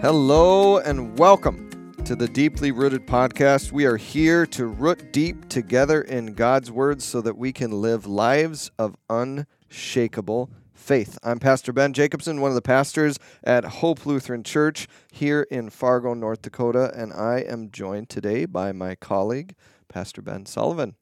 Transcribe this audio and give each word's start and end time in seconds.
Hello 0.00 0.78
and 0.78 1.18
welcome 1.18 1.92
to 2.04 2.14
the 2.14 2.28
Deeply 2.28 2.70
Rooted 2.70 3.04
Podcast. 3.04 3.72
We 3.72 3.84
are 3.84 3.96
here 3.96 4.46
to 4.46 4.66
root 4.66 5.12
deep 5.12 5.48
together 5.48 6.02
in 6.02 6.34
God's 6.34 6.70
Word 6.70 7.02
so 7.02 7.20
that 7.20 7.36
we 7.36 7.52
can 7.52 7.82
live 7.82 8.06
lives 8.06 8.70
of 8.78 8.94
unshakable 9.10 10.50
faith. 10.72 11.18
I'm 11.24 11.40
Pastor 11.40 11.72
Ben 11.72 11.92
Jacobson, 11.92 12.40
one 12.40 12.52
of 12.52 12.54
the 12.54 12.62
pastors 12.62 13.18
at 13.42 13.64
Hope 13.64 14.06
Lutheran 14.06 14.44
Church 14.44 14.86
here 15.10 15.48
in 15.50 15.68
Fargo, 15.68 16.14
North 16.14 16.42
Dakota, 16.42 16.92
and 16.94 17.12
I 17.12 17.40
am 17.40 17.72
joined 17.72 18.08
today 18.08 18.44
by 18.44 18.70
my 18.70 18.94
colleague, 18.94 19.56
Pastor 19.88 20.22
Ben 20.22 20.46
Sullivan. 20.46 20.94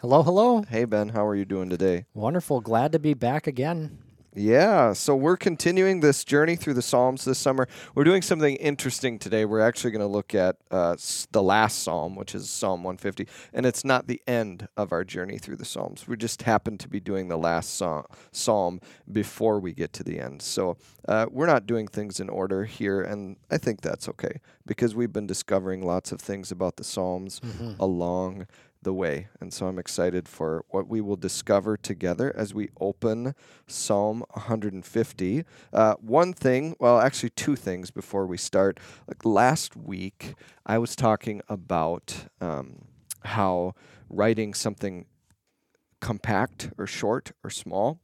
Hello, 0.00 0.24
hello. 0.24 0.62
Hey, 0.62 0.86
Ben, 0.86 1.10
how 1.10 1.24
are 1.24 1.36
you 1.36 1.44
doing 1.44 1.70
today? 1.70 2.06
Wonderful. 2.14 2.60
Glad 2.60 2.90
to 2.90 2.98
be 2.98 3.14
back 3.14 3.46
again. 3.46 3.98
Yeah, 4.32 4.92
so 4.92 5.16
we're 5.16 5.36
continuing 5.36 5.98
this 5.98 6.22
journey 6.22 6.54
through 6.54 6.74
the 6.74 6.82
Psalms 6.82 7.24
this 7.24 7.36
summer. 7.36 7.66
We're 7.96 8.04
doing 8.04 8.22
something 8.22 8.54
interesting 8.56 9.18
today. 9.18 9.44
We're 9.44 9.60
actually 9.60 9.90
going 9.90 10.02
to 10.02 10.06
look 10.06 10.36
at 10.36 10.54
uh, 10.70 10.94
the 11.32 11.42
last 11.42 11.82
Psalm, 11.82 12.14
which 12.14 12.36
is 12.36 12.48
Psalm 12.48 12.84
150, 12.84 13.26
and 13.52 13.66
it's 13.66 13.84
not 13.84 14.06
the 14.06 14.22
end 14.28 14.68
of 14.76 14.92
our 14.92 15.02
journey 15.02 15.38
through 15.38 15.56
the 15.56 15.64
Psalms. 15.64 16.06
We 16.06 16.16
just 16.16 16.42
happen 16.42 16.78
to 16.78 16.88
be 16.88 17.00
doing 17.00 17.26
the 17.26 17.36
last 17.36 17.76
psa- 17.76 18.04
Psalm 18.30 18.80
before 19.10 19.58
we 19.58 19.72
get 19.72 19.92
to 19.94 20.04
the 20.04 20.20
end. 20.20 20.42
So 20.42 20.76
uh, 21.08 21.26
we're 21.28 21.46
not 21.46 21.66
doing 21.66 21.88
things 21.88 22.20
in 22.20 22.28
order 22.28 22.66
here, 22.66 23.02
and 23.02 23.34
I 23.50 23.58
think 23.58 23.80
that's 23.80 24.08
okay 24.10 24.40
because 24.64 24.94
we've 24.94 25.12
been 25.12 25.26
discovering 25.26 25.82
lots 25.82 26.12
of 26.12 26.20
things 26.20 26.52
about 26.52 26.76
the 26.76 26.84
Psalms 26.84 27.40
along 27.80 28.46
the 28.82 28.92
way. 28.94 29.28
And 29.40 29.52
so 29.52 29.66
I'm 29.66 29.78
excited 29.78 30.28
for 30.28 30.64
what 30.70 30.88
we 30.88 31.00
will 31.00 31.16
discover 31.16 31.76
together 31.76 32.32
as 32.36 32.54
we 32.54 32.70
open 32.80 33.34
Psalm 33.66 34.24
150. 34.30 35.44
Uh, 35.72 35.94
one 36.00 36.32
thing, 36.32 36.76
well, 36.78 36.98
actually, 36.98 37.30
two 37.30 37.56
things 37.56 37.90
before 37.90 38.26
we 38.26 38.36
start. 38.36 38.80
Like 39.06 39.24
last 39.24 39.76
week, 39.76 40.34
I 40.64 40.78
was 40.78 40.96
talking 40.96 41.42
about 41.48 42.26
um, 42.40 42.86
how 43.24 43.74
writing 44.08 44.54
something 44.54 45.06
compact 46.00 46.70
or 46.78 46.86
short 46.86 47.32
or 47.44 47.50
small 47.50 48.00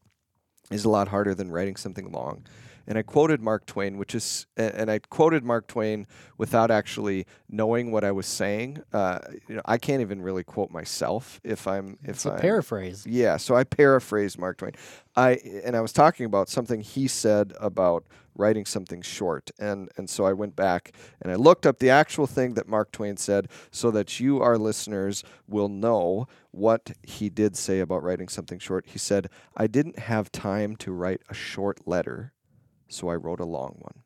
is 0.71 0.85
a 0.85 0.91
lot 0.91 1.09
harder 1.09 1.35
than 1.35 1.51
writing 1.51 1.77
something 1.77 2.11
long. 2.13 2.45
And 2.87 2.97
I 2.97 3.03
quoted 3.03 3.41
Mark 3.41 3.67
Twain, 3.67 3.99
which 3.99 4.15
is, 4.15 4.47
and 4.57 4.91
I 4.91 5.01
quoted 5.01 5.43
Mark 5.45 5.67
Twain 5.67 6.07
without 6.39 6.71
actually 6.71 7.27
knowing 7.49 7.91
what 7.91 8.05
I 8.05 8.13
was 8.13 8.27
saying. 8.27 8.83
Uh, 8.93 9.19
you 9.49 9.57
know, 9.57 9.63
I 9.65 9.79
can't 9.79 10.01
even 10.01 10.23
really 10.23 10.45
quote 10.45 10.71
myself 10.71 11.41
if 11.43 11.67
I'm 11.67 11.99
if 12.05 12.11
It's 12.11 12.27
a 12.27 12.33
I'm, 12.33 12.39
paraphrase. 12.39 13.05
yeah, 13.07 13.37
so 13.39 13.57
I 13.57 13.65
paraphrased 13.65 14.39
Mark 14.39 14.59
Twain. 14.59 14.73
I 15.17 15.39
and 15.65 15.75
I 15.77 15.81
was 15.81 15.93
talking 15.93 16.27
about 16.27 16.49
something 16.49 16.81
he 16.81 17.09
said 17.09 17.55
about 17.59 18.05
writing 18.37 18.67
something 18.67 19.01
short, 19.03 19.51
and 19.59 19.89
and 19.97 20.09
so 20.11 20.25
I 20.27 20.33
went 20.35 20.55
back 20.55 20.93
and 21.23 21.33
I 21.33 21.37
looked 21.37 21.65
up 21.67 21.79
the 21.79 21.89
actual 21.91 22.27
thing 22.27 22.55
that 22.55 22.69
Mark 22.69 22.93
Twain 22.93 23.17
said, 23.17 23.49
so 23.71 23.91
that 23.93 24.21
you, 24.21 24.41
our 24.43 24.59
listeners, 24.59 25.25
will 25.49 25.69
know 25.71 26.29
what 26.51 26.93
he 27.03 27.31
did 27.31 27.57
say 27.57 27.81
about 27.81 28.03
writing 28.03 28.29
something 28.29 28.59
short. 28.59 28.85
He 28.87 28.99
said, 28.99 29.29
"I 29.57 29.67
didn't 29.67 29.99
have 29.99 30.31
time 30.31 30.77
to 30.77 30.93
write 30.93 31.23
a 31.31 31.35
short 31.35 31.81
letter, 31.89 32.33
so 32.89 33.09
I 33.09 33.15
wrote 33.15 33.41
a 33.41 33.45
long 33.45 33.77
one." 33.79 34.03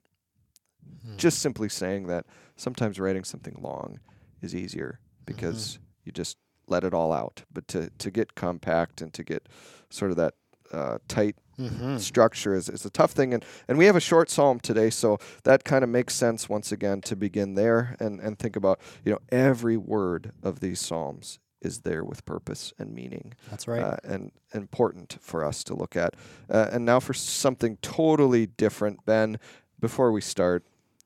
Just 1.16 1.38
simply 1.40 1.68
saying 1.68 2.06
that 2.08 2.26
sometimes 2.56 3.00
writing 3.00 3.24
something 3.24 3.56
long 3.60 4.00
is 4.42 4.54
easier 4.54 5.00
because 5.24 5.78
you 6.04 6.12
just 6.12 6.36
let 6.66 6.84
it 6.84 6.94
all 6.94 7.12
out. 7.12 7.42
But 7.52 7.68
to, 7.68 7.90
to 7.98 8.10
get 8.10 8.34
compact 8.34 9.00
and 9.00 9.12
to 9.14 9.24
get 9.24 9.48
sort 9.88 10.10
of 10.10 10.16
that 10.18 10.34
uh, 10.72 10.98
tight 11.08 11.36
Mm-hmm. 11.58 11.98
structure 11.98 12.54
is, 12.54 12.70
is 12.70 12.86
a 12.86 12.90
tough 12.90 13.10
thing. 13.10 13.34
And, 13.34 13.44
and 13.68 13.76
we 13.76 13.84
have 13.84 13.94
a 13.94 14.00
short 14.00 14.30
psalm 14.30 14.60
today, 14.60 14.88
so 14.88 15.18
that 15.44 15.62
kind 15.62 15.84
of 15.84 15.90
makes 15.90 16.14
sense 16.14 16.48
once 16.48 16.72
again 16.72 17.02
to 17.02 17.14
begin 17.14 17.54
there 17.54 17.96
and, 18.00 18.18
and 18.18 18.38
think 18.38 18.56
about, 18.56 18.80
you 19.04 19.12
know, 19.12 19.18
every 19.30 19.76
word 19.76 20.32
of 20.42 20.60
these 20.60 20.80
psalms 20.80 21.38
is 21.60 21.80
there 21.80 22.02
with 22.04 22.24
purpose 22.24 22.72
and 22.78 22.94
meaning 22.94 23.34
That's 23.50 23.68
right. 23.68 23.82
uh, 23.82 23.96
and 24.04 24.32
important 24.54 25.18
for 25.20 25.44
us 25.44 25.62
to 25.64 25.74
look 25.74 25.96
at. 25.96 26.14
Uh, 26.48 26.68
and 26.72 26.84
now 26.84 27.00
for 27.00 27.12
something 27.14 27.76
totally 27.82 28.46
different, 28.46 29.04
Ben. 29.04 29.38
Before 29.78 30.10
we 30.12 30.20
start, 30.20 30.64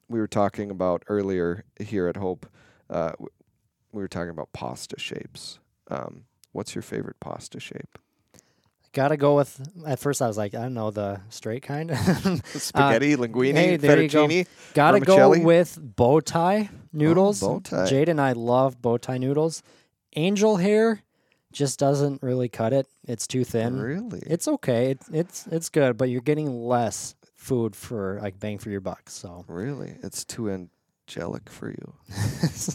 we 0.09 0.19
were 0.21 0.29
talking 0.29 0.71
about 0.71 1.03
earlier 1.09 1.65
here 1.81 2.07
at 2.09 2.17
Hope. 2.17 2.47
Uh, 2.91 3.13
we 3.93 4.03
were 4.03 4.09
talking 4.09 4.31
about 4.31 4.53
pasta 4.53 4.99
shapes. 4.99 5.59
Um, 5.89 6.25
what's 6.53 6.75
your 6.75 6.83
favorite 6.83 7.19
pasta 7.21 7.59
shape? 7.61 7.99
Gotta 8.93 9.17
go 9.17 9.35
with. 9.35 9.61
At 9.85 9.99
first, 9.99 10.23
I 10.23 10.29
was 10.29 10.37
like, 10.39 10.55
I 10.55 10.63
don't 10.63 10.75
know, 10.75 10.93
the 10.93 11.21
straight 11.29 11.65
kind. 11.65 11.91
Spaghetti, 12.45 13.17
linguine, 13.17 13.55
Uh, 13.55 13.57
hey, 13.57 13.73
you 13.73 13.79
go. 13.79 13.89
fettuccine. 14.29 14.47
Gotta 14.73 14.99
Vermicelli? 15.01 15.39
go 15.41 15.45
with 15.45 15.79
bow 15.81 16.21
tie 16.21 16.71
noodles. 16.93 17.41
bow 17.41 17.59
tie. 17.59 17.87
Jade 17.87 18.09
and 18.09 18.21
I 18.21 18.33
love 18.33 18.81
bow 18.81 18.97
tie 18.99 19.19
noodles. 19.19 19.65
Angel 20.15 20.57
hair 20.57 21.03
just 21.53 21.79
doesn't 21.79 22.23
really 22.23 22.49
cut 22.49 22.73
it. 22.73 22.87
It's 23.07 23.27
too 23.27 23.45
thin. 23.45 23.81
Really? 23.81 24.23
It's 24.27 24.49
okay. 24.49 24.93
It, 24.93 25.01
it's 25.13 25.47
it's 25.47 25.69
good, 25.69 25.97
but 25.97 26.09
you're 26.11 26.21
getting 26.21 26.67
less 26.67 27.15
food 27.37 27.77
for 27.77 28.19
like 28.23 28.39
bang 28.41 28.59
for 28.59 28.71
your 28.71 28.81
buck. 28.81 29.09
So 29.09 29.45
really? 29.49 29.97
It's 30.03 30.25
too 30.25 30.51
angelic 30.51 31.49
for 31.51 31.71
you. 31.71 31.95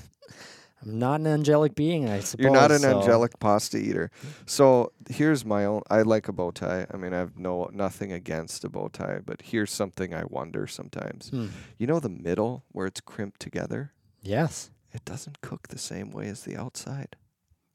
I'm 0.82 0.98
not 0.98 1.20
an 1.20 1.28
angelic 1.28 1.76
being, 1.76 2.10
I 2.10 2.22
suppose. 2.22 2.42
You're 2.42 2.54
not 2.54 2.72
an 2.72 2.80
so- 2.80 3.00
angelic 3.00 3.38
pasta 3.40 3.78
eater. 3.78 4.12
So 4.46 4.94
here's 5.10 5.44
my 5.44 5.66
own. 5.66 5.82
I 5.90 6.04
like 6.04 6.30
a 6.30 6.34
bow 6.34 6.52
tie. 6.52 6.88
I 6.92 6.96
mean, 6.96 7.14
I 7.14 7.18
have 7.18 7.38
no 7.38 7.70
nothing 7.74 8.14
against 8.14 8.64
a 8.64 8.70
bow 8.70 8.88
tie, 8.88 9.20
but 9.26 9.42
here's 9.42 9.72
something 9.72 10.14
I 10.14 10.24
wonder 10.26 10.68
sometimes. 10.68 11.30
Hmm. 11.30 11.48
You 11.78 11.88
know 11.88 12.00
the 12.00 12.10
middle 12.10 12.64
where 12.72 12.88
it's 12.88 13.02
crimped 13.02 13.42
together? 13.42 13.92
Yes. 14.22 14.72
It 14.94 15.04
doesn't 15.06 15.42
cook 15.42 15.68
the 15.68 15.78
same 15.78 16.12
way 16.12 16.28
as 16.28 16.44
the 16.44 16.56
outside. 16.56 17.16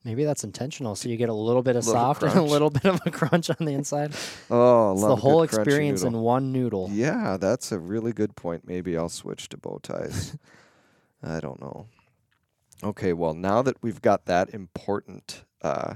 Maybe 0.04 0.24
that's 0.24 0.44
intentional, 0.44 0.94
so 0.94 1.08
you 1.08 1.16
get 1.16 1.30
a 1.30 1.34
little 1.34 1.62
bit 1.62 1.76
of 1.76 1.86
Little 1.86 2.00
soft 2.00 2.22
and 2.22 2.34
a 2.34 2.42
little 2.42 2.68
bit 2.78 2.84
of 2.84 3.00
a 3.06 3.10
crunch 3.10 3.48
on 3.48 3.64
the 3.64 3.72
inside. 3.72 4.12
Oh, 4.50 4.92
It's 4.92 5.00
love 5.00 5.10
the 5.10 5.16
whole 5.16 5.42
experience 5.42 6.02
in 6.02 6.12
one 6.18 6.52
noodle. 6.52 6.90
Yeah, 6.92 7.38
that's 7.38 7.72
a 7.72 7.78
really 7.78 8.12
good 8.12 8.36
point. 8.36 8.66
Maybe 8.68 8.96
I'll 8.98 9.08
switch 9.08 9.48
to 9.48 9.56
bow 9.56 9.78
ties. 9.82 10.36
I 11.22 11.40
don't 11.40 11.60
know. 11.60 11.86
Okay, 12.82 13.14
well, 13.14 13.32
now 13.32 13.62
that 13.62 13.82
we've 13.82 14.02
got 14.02 14.26
that 14.26 14.52
important 14.52 15.44
uh, 15.62 15.94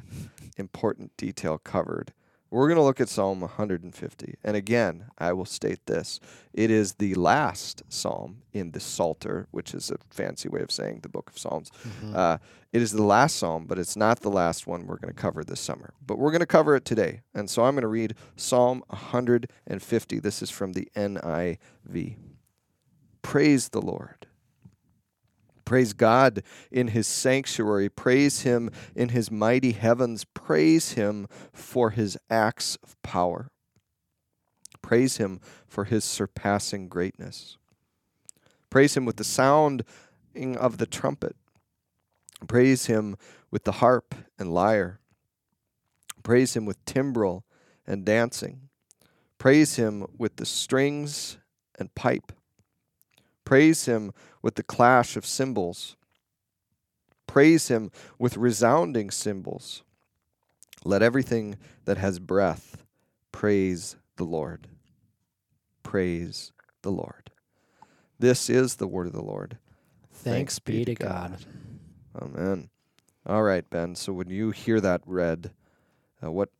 important 0.56 1.14
detail 1.19 1.58
covered, 1.58 2.14
we're 2.50 2.69
going 2.69 2.76
to 2.76 2.82
look 2.82 3.00
at 3.00 3.09
Psalm 3.09 3.41
150. 3.41 4.34
And 4.42 4.56
again, 4.56 5.06
I 5.19 5.32
will 5.32 5.44
state 5.44 5.84
this. 5.86 6.19
It 6.54 6.70
is 6.70 6.94
the 6.94 7.14
last 7.14 7.82
psalm 7.88 8.42
in 8.53 8.70
the 8.70 8.81
Psalter, 8.81 9.48
which 9.50 9.75
is 9.75 9.91
a 9.91 9.97
fancy 10.10 10.48
way 10.48 10.60
of 10.60 10.70
saying 10.70 11.00
the 11.03 11.08
book 11.08 11.31
of 11.31 11.38
Psalms. 11.38 11.70
Mm-hmm. 11.87 12.16
Uh, 12.16 12.38
it 12.72 12.82
is 12.82 12.92
the 12.92 13.03
last 13.03 13.37
psalm, 13.37 13.66
but 13.66 13.78
it's 13.78 13.97
not 13.97 14.20
the 14.20 14.31
last 14.31 14.66
one 14.66 14.87
we're 14.87 14.98
going 14.98 15.12
to 15.12 15.20
cover 15.20 15.44
this 15.44 15.60
summer. 15.60 15.92
But 16.06 16.19
we're 16.19 16.31
going 16.31 16.41
to 16.41 16.47
cover 16.47 16.75
it 16.76 16.84
today. 16.84 17.22
And 17.34 17.50
so 17.50 17.64
I'm 17.64 17.75
going 17.75 17.82
to 17.82 17.88
read 17.88 18.14
Psalm 18.37 18.82
150. 18.88 20.20
This 20.20 20.42
is 20.42 20.50
from 20.50 20.72
the 20.72 20.88
NIV. 20.97 22.16
Praise 23.22 23.69
the 23.70 23.82
Lord. 23.82 24.28
Praise 25.69 25.93
God 25.93 26.43
in 26.73 26.89
his 26.89 27.06
sanctuary. 27.06 27.91
Praise 27.91 28.41
him 28.41 28.71
in 28.97 29.11
his 29.11 29.31
mighty 29.31 29.73
heavens. 29.73 30.25
Praise 30.25 30.93
him 30.93 31.29
for 31.53 31.91
his 31.91 32.17
acts 32.31 32.79
of 32.83 32.97
power. 33.03 33.51
Praise 34.81 35.19
him 35.19 35.43
for 35.67 35.84
his 35.84 36.05
surpassing 36.05 36.89
greatness. 36.89 37.59
Praise 38.71 38.97
him 38.97 39.05
with 39.05 39.17
the 39.17 39.25
sounding 39.25 40.56
of 40.56 40.79
the 40.79 40.87
trumpet. 40.87 41.37
Praise 42.47 42.87
him 42.87 43.19
with 43.50 43.65
the 43.65 43.73
harp 43.73 44.14
and 44.38 44.55
lyre. 44.55 45.00
Praise 46.23 46.56
him 46.56 46.64
with 46.64 46.82
timbrel 46.87 47.44
and 47.87 48.06
dancing. 48.06 48.71
Praise 49.37 49.76
him 49.76 50.06
with 50.17 50.37
the 50.37 50.47
strings 50.47 51.37
and 51.79 51.94
pipe. 51.94 52.32
Praise 53.49 53.87
him 53.87 54.12
with 54.43 54.56
the 54.56 54.62
clash 54.62 55.17
of 55.17 55.25
cymbals. 55.25 55.97
Praise 57.27 57.69
him 57.69 57.91
with 58.19 58.37
resounding 58.37 59.11
cymbals. 59.11 59.83
Let 60.85 61.03
everything 61.03 61.56
that 61.87 61.97
has 61.97 62.19
breath 62.19 62.85
praise 63.33 63.97
the 64.17 64.25
Lord. 64.25 64.69
Praise 65.83 66.53
the 66.83 66.91
Lord. 66.91 67.31
This 68.19 68.50
is 68.50 68.77
the 68.77 68.87
word 68.87 69.06
of 69.06 69.15
the 69.15 69.25
Lord. 69.25 69.56
Thanks 70.12 70.59
be 70.59 70.85
to 70.85 70.95
God. 70.95 71.39
Amen. 72.21 72.69
All 73.25 73.45
right, 73.45 73.65
Ben. 73.71 73.95
So 73.95 74.12
when 74.12 74.29
you 74.29 74.50
hear 74.50 74.79
that 74.83 75.00
read, 75.06 75.53
uh, 76.23 76.31
what 76.31 76.50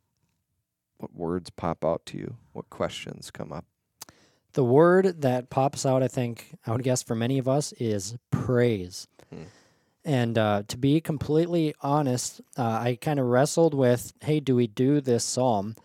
what 0.96 1.14
words 1.14 1.50
pop 1.50 1.85
out 1.85 2.06
to 2.06 2.17
you? 2.17 2.37
What 2.55 2.70
questions 2.70 3.31
come 3.31 3.52
up? 3.52 3.67
The 4.54 4.64
word 4.64 5.22
that 5.22 5.50
pops 5.50 5.84
out, 5.86 6.02
I 6.02 6.08
think, 6.08 6.56
I 6.66 6.72
would 6.72 6.82
guess 6.82 7.02
for 7.02 7.14
many 7.14 7.38
of 7.38 7.46
us, 7.48 7.72
is 7.78 8.16
praise. 8.30 9.06
Hmm. 9.30 9.42
And 10.04 10.38
uh, 10.38 10.62
to 10.68 10.76
be 10.78 11.00
completely 11.00 11.74
honest, 11.82 12.40
uh, 12.56 12.62
I 12.62 12.98
kind 13.00 13.20
of 13.20 13.26
wrestled 13.26 13.74
with, 13.74 14.12
hey, 14.22 14.40
do 14.40 14.54
we 14.56 14.66
do 14.66 15.00
this 15.00 15.24
psalm? 15.24 15.76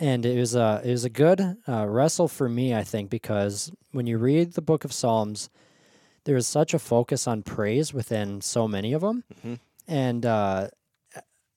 and 0.00 0.24
it 0.24 0.38
was 0.38 0.54
a 0.54 0.80
it 0.84 0.92
was 0.92 1.04
a 1.04 1.10
good 1.10 1.56
uh, 1.66 1.84
wrestle 1.88 2.28
for 2.28 2.48
me, 2.48 2.72
I 2.72 2.84
think, 2.84 3.10
because 3.10 3.72
when 3.90 4.06
you 4.06 4.16
read 4.16 4.52
the 4.52 4.62
book 4.62 4.84
of 4.84 4.92
Psalms, 4.92 5.50
there 6.22 6.36
is 6.36 6.46
such 6.46 6.72
a 6.72 6.78
focus 6.78 7.26
on 7.26 7.42
praise 7.42 7.92
within 7.92 8.40
so 8.40 8.68
many 8.68 8.92
of 8.92 9.00
them, 9.00 9.24
Mhm. 9.44 9.58
and 9.88 10.24
uh, 10.24 10.68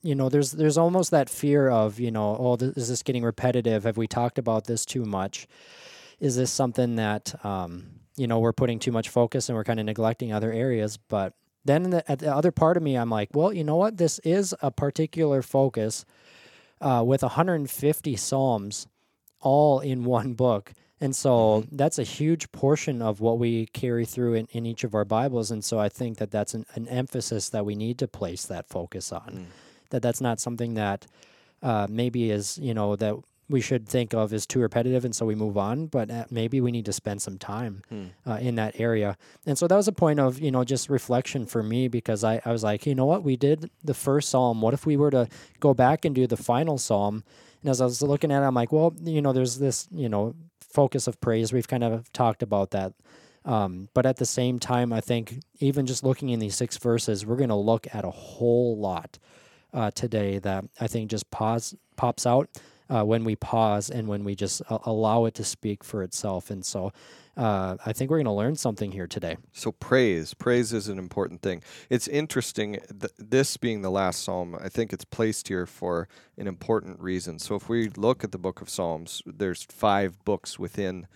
you 0.01 0.15
know, 0.15 0.27
there's 0.27 0.53
there's 0.53 0.77
almost 0.79 1.11
that 1.11 1.29
fear 1.29 1.69
of 1.69 1.99
you 1.99 2.09
know, 2.09 2.35
oh, 2.39 2.55
th- 2.55 2.73
is 2.75 2.89
this 2.89 3.03
getting 3.03 3.23
repetitive? 3.23 3.83
Have 3.83 3.97
we 3.97 4.07
talked 4.07 4.39
about 4.39 4.65
this 4.65 4.85
too 4.87 5.05
much? 5.05 5.45
Is 6.21 6.37
this 6.37 6.51
something 6.51 6.95
that 6.95 7.35
um, 7.43 7.87
you 8.15 8.27
know 8.27 8.39
we're 8.39 8.53
putting 8.53 8.79
too 8.79 8.93
much 8.93 9.09
focus 9.09 9.49
and 9.49 9.57
we're 9.57 9.65
kind 9.65 9.79
of 9.79 9.85
neglecting 9.85 10.31
other 10.31 10.53
areas? 10.53 10.95
But 10.95 11.33
then 11.65 11.89
the, 11.89 12.09
at 12.09 12.19
the 12.19 12.33
other 12.33 12.51
part 12.51 12.77
of 12.77 12.83
me, 12.83 12.95
I'm 12.95 13.09
like, 13.09 13.29
well, 13.33 13.51
you 13.51 13.65
know 13.65 13.75
what? 13.75 13.97
This 13.97 14.19
is 14.19 14.55
a 14.61 14.71
particular 14.71 15.41
focus 15.41 16.05
uh, 16.79 17.03
with 17.05 17.23
150 17.23 18.15
psalms 18.15 18.87
all 19.41 19.79
in 19.79 20.05
one 20.05 20.33
book. 20.33 20.73
And 20.99 21.15
so 21.15 21.65
that's 21.71 21.97
a 21.97 22.03
huge 22.03 22.51
portion 22.51 23.01
of 23.01 23.21
what 23.21 23.39
we 23.39 23.65
carry 23.67 24.05
through 24.05 24.35
in, 24.35 24.47
in 24.51 24.67
each 24.67 24.83
of 24.83 24.93
our 24.93 25.03
Bibles. 25.03 25.49
And 25.49 25.65
so 25.65 25.79
I 25.79 25.89
think 25.89 26.19
that 26.19 26.29
that's 26.29 26.53
an, 26.53 26.65
an 26.75 26.87
emphasis 26.87 27.49
that 27.49 27.65
we 27.65 27.73
need 27.73 27.97
to 27.99 28.07
place 28.07 28.45
that 28.45 28.69
focus 28.69 29.11
on. 29.11 29.31
Mm. 29.31 29.45
That 29.89 30.03
that's 30.03 30.21
not 30.21 30.39
something 30.39 30.75
that 30.75 31.07
uh, 31.63 31.87
maybe 31.89 32.29
is, 32.29 32.59
you 32.59 32.75
know, 32.75 32.95
that 32.95 33.15
we 33.51 33.61
should 33.61 33.87
think 33.87 34.13
of 34.13 34.33
as 34.33 34.45
too 34.47 34.59
repetitive. 34.59 35.05
And 35.05 35.15
so 35.15 35.25
we 35.25 35.35
move 35.35 35.57
on. 35.57 35.87
But 35.87 36.09
uh, 36.09 36.25
maybe 36.31 36.59
we 36.61 36.71
need 36.71 36.85
to 36.85 36.93
spend 36.93 37.21
some 37.21 37.37
time 37.37 37.83
Hmm. 37.89 38.05
uh, 38.25 38.35
in 38.41 38.55
that 38.55 38.79
area. 38.79 39.17
And 39.45 39.57
so 39.57 39.67
that 39.67 39.75
was 39.75 39.87
a 39.87 39.91
point 39.91 40.19
of, 40.19 40.39
you 40.39 40.51
know, 40.51 40.63
just 40.63 40.89
reflection 40.89 41.45
for 41.45 41.61
me 41.61 41.87
because 41.87 42.23
I, 42.23 42.41
I 42.45 42.51
was 42.51 42.63
like, 42.63 42.85
you 42.85 42.95
know 42.95 43.05
what, 43.05 43.23
we 43.23 43.35
did 43.35 43.69
the 43.83 43.93
first 43.93 44.29
psalm. 44.29 44.61
What 44.61 44.73
if 44.73 44.85
we 44.85 44.97
were 44.97 45.11
to 45.11 45.27
go 45.59 45.73
back 45.73 46.05
and 46.05 46.15
do 46.15 46.25
the 46.27 46.37
final 46.37 46.77
psalm? 46.77 47.23
And 47.61 47.69
as 47.69 47.81
I 47.81 47.85
was 47.85 48.01
looking 48.01 48.31
at 48.31 48.41
it, 48.41 48.45
I'm 48.45 48.55
like, 48.55 48.71
well, 48.71 48.93
you 49.03 49.21
know, 49.21 49.33
there's 49.33 49.59
this, 49.59 49.87
you 49.91 50.09
know, 50.09 50.33
focus 50.61 51.05
of 51.07 51.19
praise. 51.21 51.53
We've 51.53 51.67
kind 51.67 51.83
of 51.83 52.11
talked 52.13 52.41
about 52.41 52.71
that. 52.71 52.93
Um, 53.43 53.89
but 53.93 54.05
at 54.05 54.17
the 54.17 54.25
same 54.25 54.59
time, 54.59 54.93
I 54.93 55.01
think 55.01 55.39
even 55.59 55.85
just 55.85 56.03
looking 56.03 56.29
in 56.29 56.39
these 56.39 56.55
six 56.55 56.77
verses, 56.77 57.25
we're 57.25 57.37
going 57.37 57.49
to 57.49 57.55
look 57.55 57.87
at 57.93 58.05
a 58.05 58.11
whole 58.11 58.77
lot 58.77 59.17
uh, 59.73 59.89
today 59.91 60.37
that 60.39 60.65
I 60.79 60.87
think 60.87 61.09
just 61.09 61.29
pause 61.31 61.75
pops 61.95 62.25
out 62.25 62.49
uh, 62.91 63.03
when 63.03 63.23
we 63.23 63.35
pause 63.35 63.89
and 63.89 64.07
when 64.07 64.23
we 64.23 64.35
just 64.35 64.61
a- 64.69 64.79
allow 64.83 65.25
it 65.25 65.33
to 65.35 65.43
speak 65.43 65.83
for 65.83 66.03
itself. 66.03 66.51
And 66.51 66.65
so 66.65 66.91
uh, 67.37 67.77
I 67.85 67.93
think 67.93 68.11
we're 68.11 68.17
going 68.17 68.25
to 68.25 68.31
learn 68.31 68.55
something 68.55 68.91
here 68.91 69.07
today. 69.07 69.37
So 69.53 69.71
praise, 69.71 70.33
praise 70.33 70.73
is 70.73 70.89
an 70.89 70.99
important 70.99 71.41
thing. 71.41 71.63
It's 71.89 72.07
interesting. 72.07 72.73
Th- 72.73 73.13
this 73.17 73.55
being 73.55 73.81
the 73.81 73.89
last 73.91 74.23
psalm, 74.23 74.57
I 74.61 74.67
think 74.67 74.91
it's 74.91 75.05
placed 75.05 75.47
here 75.47 75.65
for 75.65 76.09
an 76.37 76.47
important 76.47 76.99
reason. 76.99 77.39
So 77.39 77.55
if 77.55 77.69
we 77.69 77.87
look 77.89 78.23
at 78.25 78.33
the 78.33 78.37
book 78.37 78.61
of 78.61 78.69
Psalms, 78.69 79.21
there's 79.25 79.63
five 79.63 80.23
books 80.25 80.59
within 80.59 81.07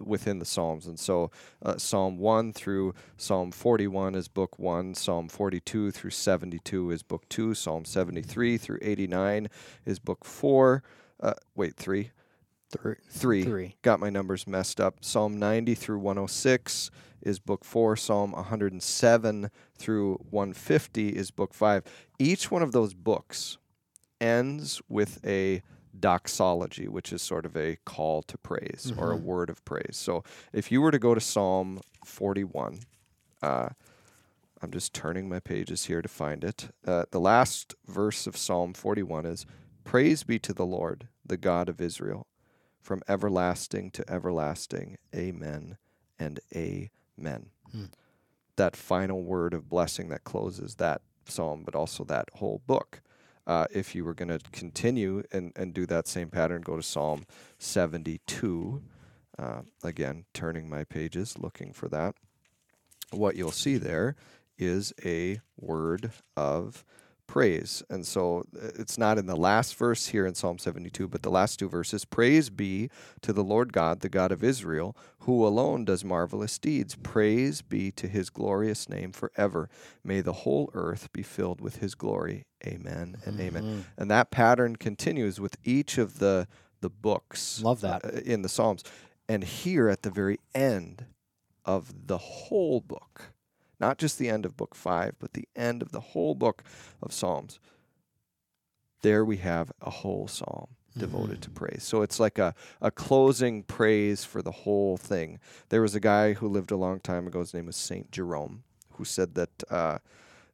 within 0.00 0.38
the 0.38 0.46
Psalms, 0.46 0.86
and 0.86 0.98
so 0.98 1.30
uh, 1.62 1.76
Psalm 1.76 2.16
one 2.16 2.54
through 2.54 2.94
Psalm 3.18 3.50
41 3.52 4.14
is 4.14 4.26
book 4.26 4.58
one. 4.58 4.94
Psalm 4.94 5.28
42 5.28 5.90
through 5.90 6.10
72 6.10 6.90
is 6.92 7.02
book 7.02 7.28
two. 7.28 7.52
Psalm 7.52 7.84
73 7.84 8.56
through 8.56 8.78
89 8.80 9.48
is 9.84 9.98
book 9.98 10.24
four. 10.24 10.82
Uh, 11.20 11.34
wait, 11.54 11.76
three 11.76 12.10
Three. 12.76 12.96
three. 13.08 13.44
Three. 13.44 13.76
Got 13.82 14.00
my 14.00 14.10
numbers 14.10 14.46
messed 14.46 14.80
up. 14.80 14.96
Psalm 15.04 15.38
90 15.38 15.74
through 15.76 15.98
106 16.00 16.90
is 17.22 17.38
book 17.38 17.64
four. 17.64 17.96
Psalm 17.96 18.32
107 18.32 19.50
through 19.78 20.14
150 20.30 21.10
is 21.10 21.30
book 21.30 21.54
five. 21.54 21.84
Each 22.18 22.50
one 22.50 22.62
of 22.62 22.72
those 22.72 22.92
books 22.92 23.56
ends 24.20 24.82
with 24.88 25.24
a 25.24 25.62
doxology, 25.98 26.88
which 26.88 27.12
is 27.12 27.22
sort 27.22 27.46
of 27.46 27.56
a 27.56 27.76
call 27.84 28.22
to 28.22 28.36
praise 28.38 28.92
or 28.98 29.12
a 29.12 29.16
Mhm. 29.16 29.22
word 29.22 29.48
of 29.48 29.64
praise. 29.64 29.96
So 29.96 30.24
if 30.52 30.70
you 30.72 30.80
were 30.82 30.90
to 30.90 30.98
go 30.98 31.14
to 31.14 31.20
Psalm 31.20 31.80
41, 32.04 32.80
uh, 33.42 33.70
I'm 34.60 34.70
just 34.72 34.92
turning 34.92 35.28
my 35.28 35.38
pages 35.40 35.84
here 35.86 36.02
to 36.02 36.08
find 36.08 36.42
it. 36.42 36.70
Uh, 36.86 37.04
the 37.10 37.20
last 37.20 37.74
verse 37.86 38.26
of 38.26 38.36
Psalm 38.36 38.74
41 38.74 39.24
is 39.26 39.46
Praise 39.86 40.24
be 40.24 40.40
to 40.40 40.52
the 40.52 40.66
Lord, 40.66 41.06
the 41.24 41.36
God 41.36 41.68
of 41.68 41.80
Israel, 41.80 42.26
from 42.82 43.02
everlasting 43.08 43.92
to 43.92 44.04
everlasting. 44.10 44.98
Amen 45.14 45.78
and 46.18 46.40
amen. 46.54 47.50
Hmm. 47.70 47.84
That 48.56 48.74
final 48.74 49.22
word 49.22 49.54
of 49.54 49.68
blessing 49.68 50.08
that 50.08 50.24
closes 50.24 50.74
that 50.74 51.02
psalm, 51.24 51.62
but 51.64 51.76
also 51.76 52.02
that 52.02 52.28
whole 52.34 52.62
book. 52.66 53.00
Uh, 53.46 53.66
if 53.70 53.94
you 53.94 54.04
were 54.04 54.12
going 54.12 54.28
to 54.28 54.40
continue 54.50 55.22
and, 55.30 55.52
and 55.54 55.72
do 55.72 55.86
that 55.86 56.08
same 56.08 56.30
pattern, 56.30 56.62
go 56.62 56.74
to 56.74 56.82
Psalm 56.82 57.24
72. 57.60 58.82
Uh, 59.38 59.60
again, 59.84 60.24
turning 60.34 60.68
my 60.68 60.82
pages, 60.82 61.38
looking 61.38 61.72
for 61.72 61.88
that. 61.88 62.16
What 63.12 63.36
you'll 63.36 63.52
see 63.52 63.76
there 63.76 64.16
is 64.58 64.92
a 65.04 65.40
word 65.56 66.10
of 66.36 66.84
praise. 67.26 67.82
And 67.90 68.06
so 68.06 68.44
uh, 68.56 68.68
it's 68.78 68.98
not 68.98 69.18
in 69.18 69.26
the 69.26 69.36
last 69.36 69.74
verse 69.76 70.06
here 70.08 70.26
in 70.26 70.34
Psalm 70.34 70.58
72, 70.58 71.08
but 71.08 71.22
the 71.22 71.30
last 71.30 71.58
two 71.58 71.68
verses 71.68 72.04
Praise 72.04 72.50
be 72.50 72.90
to 73.22 73.32
the 73.32 73.44
Lord 73.44 73.72
God, 73.72 74.00
the 74.00 74.08
God 74.08 74.32
of 74.32 74.44
Israel, 74.44 74.96
who 75.20 75.46
alone 75.46 75.84
does 75.84 76.04
marvelous 76.04 76.58
deeds. 76.58 76.96
Praise 77.02 77.62
be 77.62 77.90
to 77.92 78.08
his 78.08 78.30
glorious 78.30 78.88
name 78.88 79.12
forever. 79.12 79.68
May 80.04 80.20
the 80.20 80.32
whole 80.32 80.70
earth 80.74 81.12
be 81.12 81.22
filled 81.22 81.60
with 81.60 81.76
his 81.76 81.94
glory. 81.94 82.44
Amen 82.66 83.16
and 83.24 83.40
amen. 83.40 83.62
Mhm. 83.64 83.84
And 83.98 84.10
that 84.10 84.30
pattern 84.30 84.76
continues 84.76 85.40
with 85.40 85.56
each 85.64 85.98
of 85.98 86.18
the 86.18 86.46
the 86.82 86.90
books 86.90 87.62
Love 87.62 87.80
that. 87.80 88.04
uh, 88.04 88.08
in 88.24 88.42
the 88.42 88.48
Psalms. 88.48 88.84
And 89.28 89.42
here 89.42 89.88
at 89.88 90.02
the 90.02 90.10
very 90.10 90.38
end 90.54 91.06
of 91.64 92.06
the 92.06 92.18
whole 92.18 92.80
book, 92.80 93.32
not 93.80 93.98
just 93.98 94.18
the 94.18 94.28
end 94.28 94.44
of 94.46 94.56
book 94.56 94.74
5, 94.74 95.16
but 95.18 95.32
the 95.34 95.48
end 95.54 95.82
of 95.82 95.92
the 95.92 96.00
whole 96.00 96.34
book 96.34 96.62
of 97.02 97.12
Psalms. 97.12 97.58
There 99.02 99.24
we 99.24 99.36
have 99.38 99.70
a 99.80 99.90
whole 99.90 100.26
psalm 100.28 100.68
devoted 100.96 101.42
to 101.42 101.50
praise. 101.50 101.82
So 101.82 102.00
it's 102.00 102.18
like 102.18 102.38
a, 102.38 102.54
a 102.80 102.90
closing 102.90 103.62
praise 103.62 104.24
for 104.24 104.40
the 104.40 104.50
whole 104.50 104.96
thing. 104.96 105.38
There 105.68 105.82
was 105.82 105.94
a 105.94 106.00
guy 106.00 106.32
who 106.32 106.48
lived 106.48 106.70
a 106.70 106.76
long 106.76 107.00
time 107.00 107.26
ago, 107.26 107.40
his 107.40 107.52
name 107.52 107.66
was 107.66 107.76
Saint 107.76 108.10
Jerome, 108.10 108.62
who 108.94 109.04
said 109.04 109.34
that 109.34 109.50
uh, 109.70 109.98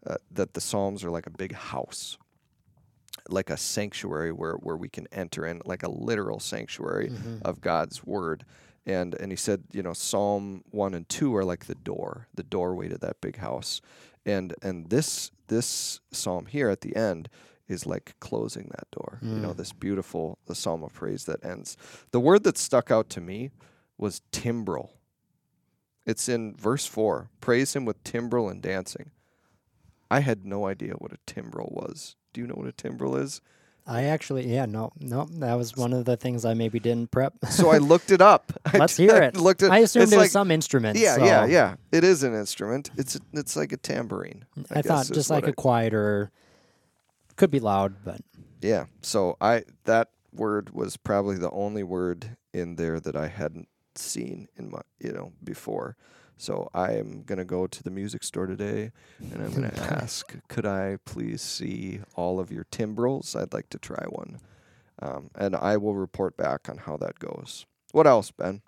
uh, 0.04 0.16
that 0.32 0.54
the 0.54 0.60
Psalms 0.60 1.04
are 1.04 1.10
like 1.10 1.26
a 1.28 1.30
big 1.30 1.54
house, 1.54 2.18
like 3.28 3.50
a 3.50 3.56
sanctuary 3.56 4.32
where, 4.32 4.54
where 4.54 4.76
we 4.76 4.88
can 4.88 5.06
enter 5.12 5.46
in, 5.46 5.62
like 5.64 5.84
a 5.84 5.88
literal 5.90 6.40
sanctuary 6.40 7.10
Mhm. 7.10 7.40
of 7.42 7.60
God's 7.60 8.02
word. 8.04 8.44
And 8.86 9.14
and 9.14 9.30
he 9.30 9.36
said, 9.36 9.64
you 9.72 9.82
know, 9.82 9.92
Psalm 9.92 10.62
one 10.70 10.94
and 10.94 11.08
two 11.08 11.34
are 11.36 11.44
like 11.44 11.66
the 11.66 11.74
door, 11.74 12.26
the 12.34 12.42
doorway 12.42 12.88
to 12.88 12.98
that 12.98 13.20
big 13.20 13.36
house. 13.36 13.80
And 14.26 14.54
and 14.62 14.90
this 14.90 15.30
this 15.48 16.00
psalm 16.12 16.46
here 16.46 16.68
at 16.70 16.80
the 16.80 16.96
end 16.96 17.28
is 17.68 17.86
like 17.86 18.14
closing 18.20 18.70
that 18.70 18.90
door. 18.90 19.18
You 19.22 19.28
know, 19.40 19.52
Mm. 19.52 19.56
this 19.56 19.72
beautiful 19.72 20.38
the 20.46 20.54
psalm 20.54 20.82
of 20.82 20.92
praise 20.92 21.24
that 21.26 21.44
ends. 21.44 21.76
The 22.10 22.20
word 22.20 22.42
that 22.44 22.58
stuck 22.58 22.90
out 22.90 23.08
to 23.10 23.20
me 23.20 23.50
was 23.98 24.22
timbrel. 24.32 24.94
It's 26.04 26.28
in 26.28 26.54
verse 26.56 26.84
four. 26.86 27.30
Praise 27.40 27.74
him 27.76 27.84
with 27.84 28.02
timbrel 28.02 28.48
and 28.48 28.60
dancing. 28.60 29.12
I 30.10 30.20
had 30.20 30.44
no 30.44 30.66
idea 30.66 30.94
what 30.94 31.12
a 31.12 31.18
timbrel 31.26 31.70
was. 31.72 32.16
Do 32.32 32.40
you 32.40 32.46
know 32.48 32.54
what 32.56 32.66
a 32.68 32.72
timbrel 32.72 33.16
is? 33.16 33.40
I 33.86 34.04
actually, 34.04 34.52
yeah, 34.52 34.66
no, 34.66 34.92
no, 35.00 35.26
that 35.38 35.54
was 35.54 35.76
one 35.76 35.92
of 35.92 36.04
the 36.04 36.16
things 36.16 36.44
I 36.44 36.54
maybe 36.54 36.78
didn't 36.78 37.10
prep. 37.10 37.34
So 37.50 37.70
I 37.70 37.78
looked 37.92 38.10
it 38.12 38.20
up. 38.20 38.52
Let's 38.74 38.96
hear 38.96 39.14
I 39.14 39.26
it. 39.26 39.36
looked 39.36 39.62
at, 39.62 39.72
I 39.72 39.78
assumed 39.78 40.04
it's 40.04 40.12
it 40.12 40.16
was 40.16 40.24
like, 40.24 40.30
some 40.30 40.50
instrument. 40.52 40.98
Yeah, 40.98 41.16
yeah, 41.18 41.42
so 41.42 41.46
yeah. 41.50 41.74
It 41.90 42.04
is 42.04 42.22
an 42.22 42.34
instrument. 42.34 42.90
It's 42.96 43.18
it's 43.32 43.56
like 43.56 43.72
a 43.72 43.76
tambourine. 43.76 44.44
I, 44.70 44.82
guess 44.82 44.86
thought 44.86 45.14
just 45.14 45.30
like 45.30 45.46
I- 45.46 45.50
a 45.50 45.52
quieter, 45.52 46.30
could 47.36 47.50
be 47.50 47.60
loud, 47.60 47.96
but 48.04 48.20
Yeah. 48.60 48.84
So 49.02 49.36
I 49.40 49.64
that 49.84 50.10
word 50.32 50.70
was 50.70 50.96
probably 50.96 51.36
the 51.36 51.50
only 51.50 51.82
word 51.82 52.36
in 52.54 52.76
there 52.76 53.00
that 53.00 53.16
I 53.16 53.26
hadn't 53.28 53.68
seen 53.96 54.48
in 54.56 54.70
my 54.70 54.82
you 55.00 55.12
know 55.12 55.32
before. 55.42 55.96
So 56.36 56.70
I 56.74 56.92
am 56.92 57.22
gonna 57.24 57.44
go 57.44 57.66
to 57.66 57.82
the 57.82 57.90
music 57.90 58.24
store 58.24 58.46
today 58.46 58.90
and 59.20 59.42
I'm 59.42 59.52
gonna 59.52 59.72
ask, 59.76 60.34
could 60.48 60.66
I 60.66 60.98
please 61.04 61.40
see 61.40 62.00
all 62.14 62.40
of 62.40 62.50
your 62.50 62.66
timbrels? 62.70 63.36
I'd 63.36 63.52
like 63.52 63.68
to 63.70 63.78
try 63.78 64.04
one, 64.08 64.38
um, 65.00 65.30
and 65.34 65.54
I 65.54 65.76
will 65.76 65.94
report 65.94 66.36
back 66.36 66.68
on 66.68 66.78
how 66.78 66.96
that 66.98 67.18
goes. 67.18 67.66
What 67.92 68.06
else, 68.06 68.30
Ben? 68.30 68.62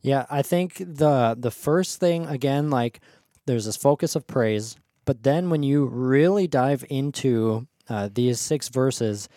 Yeah, 0.00 0.26
I 0.30 0.42
think 0.42 0.76
the 0.78 1.36
the 1.38 1.50
first 1.50 2.00
thing 2.00 2.26
again, 2.26 2.70
like 2.70 3.00
there's 3.46 3.64
this 3.64 3.76
focus 3.76 4.14
of 4.14 4.26
praise, 4.26 4.76
but 5.04 5.22
then 5.22 5.50
when 5.50 5.62
you 5.62 5.86
really 5.86 6.46
dive 6.46 6.84
into 6.88 7.66
uh, 7.88 8.08
these 8.12 8.38
six 8.38 8.68
verses, 8.68 9.28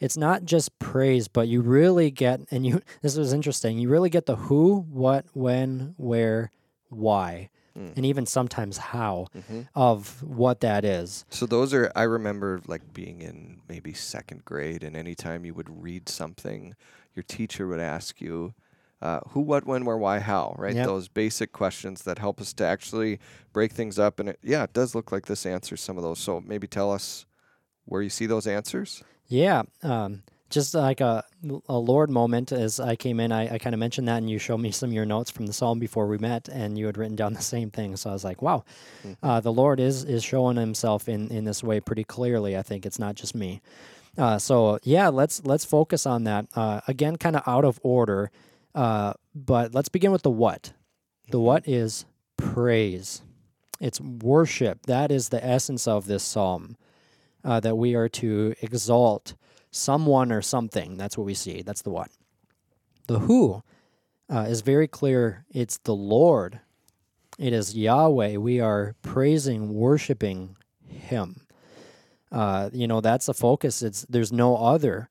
it's 0.00 0.16
not 0.16 0.44
just 0.44 0.78
praise, 0.78 1.28
but 1.28 1.48
you 1.48 1.60
really 1.62 2.10
get 2.10 2.40
and 2.50 2.66
you 2.66 2.80
this 3.02 3.16
was 3.16 3.32
interesting. 3.32 3.78
You 3.78 3.88
really 3.88 4.10
get 4.10 4.26
the 4.26 4.36
who, 4.36 4.80
what, 4.90 5.26
when, 5.32 5.94
where, 5.96 6.50
why 6.88 7.50
and 7.94 8.06
even 8.06 8.24
sometimes 8.24 8.78
how 8.78 9.26
Mm-hmm. 9.36 9.62
of 9.74 10.22
what 10.22 10.60
that 10.60 10.82
is. 10.82 11.26
So 11.28 11.44
those 11.44 11.74
are 11.74 11.92
I 11.94 12.04
remember 12.04 12.62
like 12.66 12.94
being 12.94 13.20
in 13.20 13.60
maybe 13.68 13.92
second 13.92 14.46
grade, 14.46 14.82
and 14.82 14.96
anytime 14.96 15.44
you 15.44 15.52
would 15.52 15.82
read 15.82 16.08
something, 16.08 16.74
your 17.14 17.22
teacher 17.22 17.66
would 17.66 17.80
ask 17.80 18.20
you. 18.20 18.54
Uh, 19.02 19.20
who, 19.28 19.40
what, 19.40 19.66
when, 19.66 19.84
where, 19.84 19.98
why, 19.98 20.20
how, 20.20 20.54
right? 20.56 20.74
Yep. 20.74 20.86
Those 20.86 21.06
basic 21.08 21.52
questions 21.52 22.02
that 22.04 22.18
help 22.18 22.40
us 22.40 22.54
to 22.54 22.64
actually 22.64 23.20
break 23.52 23.72
things 23.72 23.98
up. 23.98 24.18
And 24.18 24.30
it, 24.30 24.38
yeah, 24.42 24.62
it 24.62 24.72
does 24.72 24.94
look 24.94 25.12
like 25.12 25.26
this 25.26 25.44
answers 25.44 25.82
some 25.82 25.98
of 25.98 26.02
those. 26.02 26.18
So 26.18 26.40
maybe 26.40 26.66
tell 26.66 26.90
us 26.90 27.26
where 27.84 28.00
you 28.00 28.08
see 28.08 28.24
those 28.24 28.46
answers. 28.46 29.04
Yeah. 29.26 29.64
Um, 29.82 30.22
just 30.56 30.72
like 30.72 31.02
a, 31.02 31.22
a 31.68 31.76
Lord 31.76 32.08
moment 32.08 32.50
as 32.50 32.80
I 32.80 32.96
came 32.96 33.20
in, 33.20 33.30
I, 33.30 33.56
I 33.56 33.58
kind 33.58 33.74
of 33.74 33.78
mentioned 33.78 34.08
that, 34.08 34.16
and 34.16 34.30
you 34.30 34.38
showed 34.38 34.56
me 34.56 34.70
some 34.70 34.88
of 34.88 34.94
your 34.94 35.04
notes 35.04 35.30
from 35.30 35.44
the 35.44 35.52
psalm 35.52 35.78
before 35.78 36.06
we 36.06 36.16
met, 36.16 36.48
and 36.48 36.78
you 36.78 36.86
had 36.86 36.96
written 36.96 37.14
down 37.14 37.34
the 37.34 37.42
same 37.42 37.70
thing. 37.70 37.94
So 37.96 38.08
I 38.08 38.14
was 38.14 38.24
like, 38.24 38.40
wow, 38.40 38.64
uh, 39.22 39.40
the 39.40 39.52
Lord 39.52 39.80
is 39.80 40.02
is 40.04 40.24
showing 40.24 40.56
Himself 40.56 41.10
in 41.10 41.28
in 41.28 41.44
this 41.44 41.62
way 41.62 41.78
pretty 41.78 42.04
clearly. 42.04 42.56
I 42.56 42.62
think 42.62 42.86
it's 42.86 42.98
not 42.98 43.16
just 43.16 43.34
me. 43.34 43.60
Uh, 44.16 44.38
so 44.38 44.78
yeah, 44.82 45.08
let's 45.08 45.44
let's 45.44 45.66
focus 45.66 46.06
on 46.06 46.24
that 46.24 46.46
uh, 46.56 46.80
again, 46.88 47.16
kind 47.16 47.36
of 47.36 47.42
out 47.46 47.66
of 47.66 47.78
order, 47.82 48.30
uh, 48.74 49.12
but 49.34 49.74
let's 49.74 49.90
begin 49.90 50.10
with 50.10 50.22
the 50.22 50.30
what. 50.30 50.72
The 51.28 51.38
what 51.38 51.68
is 51.68 52.06
praise. 52.38 53.20
It's 53.78 54.00
worship. 54.00 54.86
That 54.86 55.12
is 55.12 55.28
the 55.28 55.44
essence 55.44 55.86
of 55.86 56.06
this 56.06 56.22
psalm. 56.22 56.78
Uh, 57.44 57.60
that 57.60 57.76
we 57.76 57.94
are 57.94 58.08
to 58.08 58.54
exalt 58.62 59.34
someone 59.76 60.32
or 60.32 60.42
something. 60.42 60.96
That's 60.96 61.16
what 61.16 61.24
we 61.24 61.34
see. 61.34 61.62
That's 61.62 61.82
the 61.82 61.90
what. 61.90 62.10
The 63.06 63.20
who 63.20 63.62
uh, 64.28 64.46
is 64.48 64.62
very 64.62 64.88
clear. 64.88 65.44
It's 65.50 65.78
the 65.78 65.94
Lord. 65.94 66.60
It 67.38 67.52
is 67.52 67.76
Yahweh. 67.76 68.36
We 68.36 68.60
are 68.60 68.94
praising, 69.02 69.74
worshiping 69.74 70.56
Him. 70.86 71.42
Uh, 72.32 72.70
you 72.72 72.88
know 72.88 73.00
that's 73.00 73.26
the 73.26 73.34
focus. 73.34 73.82
It's 73.82 74.02
there's 74.08 74.32
no 74.32 74.56
other. 74.56 75.08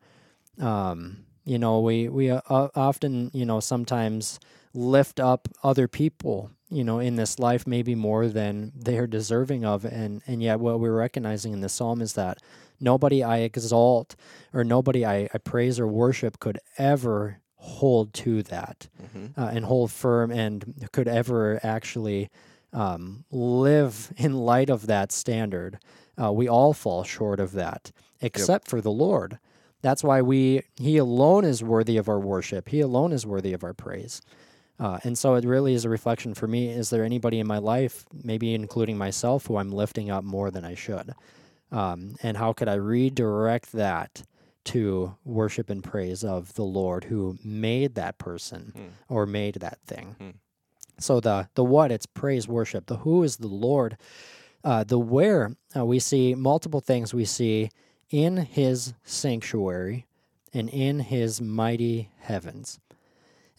Um, 0.60 1.26
you 1.46 1.60
know 1.60 1.80
we 1.80 2.10
we 2.10 2.32
uh, 2.32 2.42
often 2.50 3.32
you 3.34 3.46
know 3.46 3.60
sometimes 3.60 4.40
lift 4.74 5.20
up 5.20 5.48
other 5.64 5.88
people 5.88 6.52
you 6.70 6.84
know 6.84 7.00
in 7.00 7.16
this 7.16 7.40
life 7.40 7.66
maybe 7.66 7.96
more 7.96 8.28
than 8.28 8.74
they're 8.76 9.08
deserving 9.08 9.64
of 9.64 9.86
and 9.86 10.22
and 10.28 10.42
yet 10.42 10.60
what 10.60 10.80
we're 10.80 10.96
recognizing 10.98 11.54
in 11.54 11.62
the 11.62 11.70
psalm 11.70 12.02
is 12.02 12.14
that 12.14 12.40
nobody 12.80 13.24
i 13.24 13.38
exalt 13.40 14.16
or 14.54 14.64
nobody 14.64 15.06
i, 15.06 15.30
I 15.34 15.38
praise 15.38 15.80
or 15.80 15.88
worship 15.88 16.40
could 16.40 16.60
ever 16.78 17.40
hold 17.56 18.14
to 18.14 18.44
that 18.44 18.88
Mm-hmm. 19.04 19.40
uh, 19.42 19.48
and 19.48 19.66
hold 19.66 19.92
firm 19.92 20.32
and 20.32 20.88
could 20.92 21.08
ever 21.08 21.60
actually 21.64 22.30
um, 22.74 23.24
live 23.32 24.12
in 24.18 24.34
light 24.34 24.70
of 24.70 24.88
that 24.88 25.12
standard 25.12 25.80
uh, 26.22 26.32
we 26.32 26.48
all 26.48 26.74
fall 26.74 27.04
short 27.04 27.40
of 27.40 27.54
that 27.54 27.92
except 28.22 28.68
for 28.68 28.82
the 28.82 28.92
lord 28.92 29.40
that's 29.82 30.04
why 30.04 30.22
we 30.22 30.62
he 30.76 30.98
alone 30.98 31.46
is 31.46 31.64
worthy 31.64 31.98
of 31.98 32.10
our 32.10 32.20
worship 32.20 32.70
he 32.70 32.82
alone 32.82 33.12
is 33.14 33.26
worthy 33.26 33.54
of 33.54 33.64
our 33.64 33.74
praise 33.74 34.22
uh, 34.78 35.00
and 35.06 35.18
so 35.18 35.36
it 35.36 35.46
really 35.46 35.74
is 35.74 35.86
a 35.86 35.90
reflection 35.90 36.34
for 36.34 36.48
me. 36.48 36.68
Is 36.68 36.90
there 36.90 37.06
anybody 37.06 37.40
in 37.40 37.48
my 37.48 37.60
life, 37.60 38.06
maybe 38.26 38.54
including 38.54 38.98
myself, 38.98 39.46
who 39.46 39.56
I'm 39.56 39.72
lifting 39.72 40.10
up 40.10 40.26
more 40.26 40.52
than 40.52 40.66
I 40.66 40.76
should? 40.76 41.14
Um, 41.76 42.16
and 42.24 42.38
how 42.38 42.54
could 42.54 42.68
I 42.70 42.76
redirect 42.76 43.72
that 43.74 44.24
to 44.66 45.16
worship 45.26 45.70
and 45.70 45.84
praise 45.84 46.24
of 46.24 46.54
the 46.54 46.64
Lord 46.64 47.06
who 47.06 47.38
made 47.44 47.96
that 47.96 48.18
person 48.18 48.72
Hmm. 48.76 49.14
or 49.14 49.26
made 49.26 49.56
that 49.56 49.80
thing? 49.86 50.16
Hmm. 50.18 50.30
So 51.00 51.20
the 51.20 51.50
the 51.56 51.64
what 51.64 51.92
it's 51.92 52.06
praise 52.06 52.48
worship. 52.48 52.86
The 52.86 52.98
who 52.98 53.24
is 53.24 53.38
the 53.38 53.48
Lord. 53.48 53.98
Uh, 54.64 54.84
the 54.84 54.98
where 54.98 55.56
uh, 55.76 55.86
we 55.86 56.00
see 56.00 56.34
multiple 56.34 56.80
things. 56.82 57.14
We 57.14 57.26
see 57.26 57.70
in 58.10 58.38
His 58.38 58.94
sanctuary 59.04 60.06
and 60.54 60.70
in 60.70 61.02
His 61.02 61.42
mighty 61.42 62.10
heavens. 62.20 62.80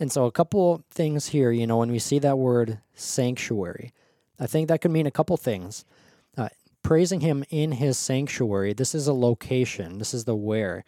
And 0.00 0.10
so, 0.10 0.24
a 0.26 0.32
couple 0.32 0.82
things 0.90 1.28
here, 1.28 1.50
you 1.52 1.66
know, 1.66 1.78
when 1.78 1.90
we 1.92 1.98
see 1.98 2.18
that 2.18 2.38
word 2.38 2.80
sanctuary, 2.94 3.92
I 4.40 4.46
think 4.46 4.68
that 4.68 4.80
could 4.80 4.90
mean 4.90 5.06
a 5.06 5.10
couple 5.10 5.36
things. 5.36 5.84
Praising 6.86 7.18
him 7.18 7.44
in 7.50 7.72
his 7.72 7.98
sanctuary, 7.98 8.72
this 8.72 8.94
is 8.94 9.08
a 9.08 9.12
location, 9.12 9.98
this 9.98 10.14
is 10.14 10.24
the 10.24 10.36
where. 10.36 10.84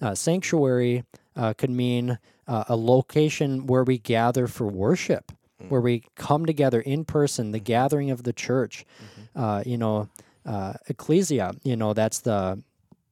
Uh, 0.00 0.14
sanctuary 0.14 1.02
uh, 1.34 1.52
could 1.54 1.68
mean 1.68 2.20
uh, 2.46 2.62
a 2.68 2.76
location 2.76 3.66
where 3.66 3.82
we 3.82 3.98
gather 3.98 4.46
for 4.46 4.68
worship, 4.68 5.32
where 5.68 5.80
we 5.80 6.04
come 6.14 6.46
together 6.46 6.80
in 6.80 7.04
person, 7.04 7.50
the 7.50 7.58
gathering 7.58 8.08
of 8.12 8.22
the 8.22 8.32
church. 8.32 8.86
Uh, 9.34 9.64
you 9.66 9.76
know, 9.76 10.08
uh, 10.46 10.74
ecclesia, 10.88 11.56
you 11.64 11.74
know, 11.74 11.92
that's 11.92 12.20
the 12.20 12.62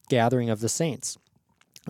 gathering 0.08 0.50
of 0.50 0.60
the 0.60 0.68
saints. 0.68 1.18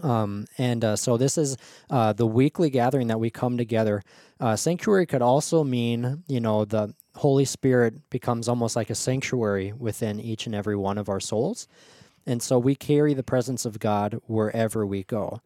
Um, 0.03 0.47
and 0.57 0.83
uh, 0.83 0.97
so 0.97 1.19
this 1.19 1.37
is 1.37 1.59
uh, 1.91 2.15
the 2.15 2.27
weekly 2.27 2.71
gathering 2.71 3.09
that 3.09 3.21
we 3.21 3.29
come 3.29 3.59
together. 3.59 4.03
Uh, 4.41 4.57
sanctuary 4.57 5.05
could 5.05 5.21
also 5.21 5.65
mean, 5.65 6.23
you 6.29 6.41
know, 6.41 6.65
the 6.65 6.95
Holy 7.17 7.45
Spirit 7.45 8.09
becomes 8.11 8.49
almost 8.49 8.77
like 8.77 8.91
a 8.91 8.95
sanctuary 8.95 9.73
within 9.73 10.21
each 10.21 10.47
and 10.47 10.55
every 10.55 10.77
one 10.77 10.99
of 10.99 11.09
our 11.09 11.21
souls. 11.21 11.67
And 12.27 12.43
so 12.43 12.59
we 12.59 12.75
carry 12.75 13.15
the 13.15 13.23
presence 13.23 13.65
of 13.65 13.79
God 13.79 14.21
wherever 14.27 14.87
we 14.87 15.05
go. 15.05 15.41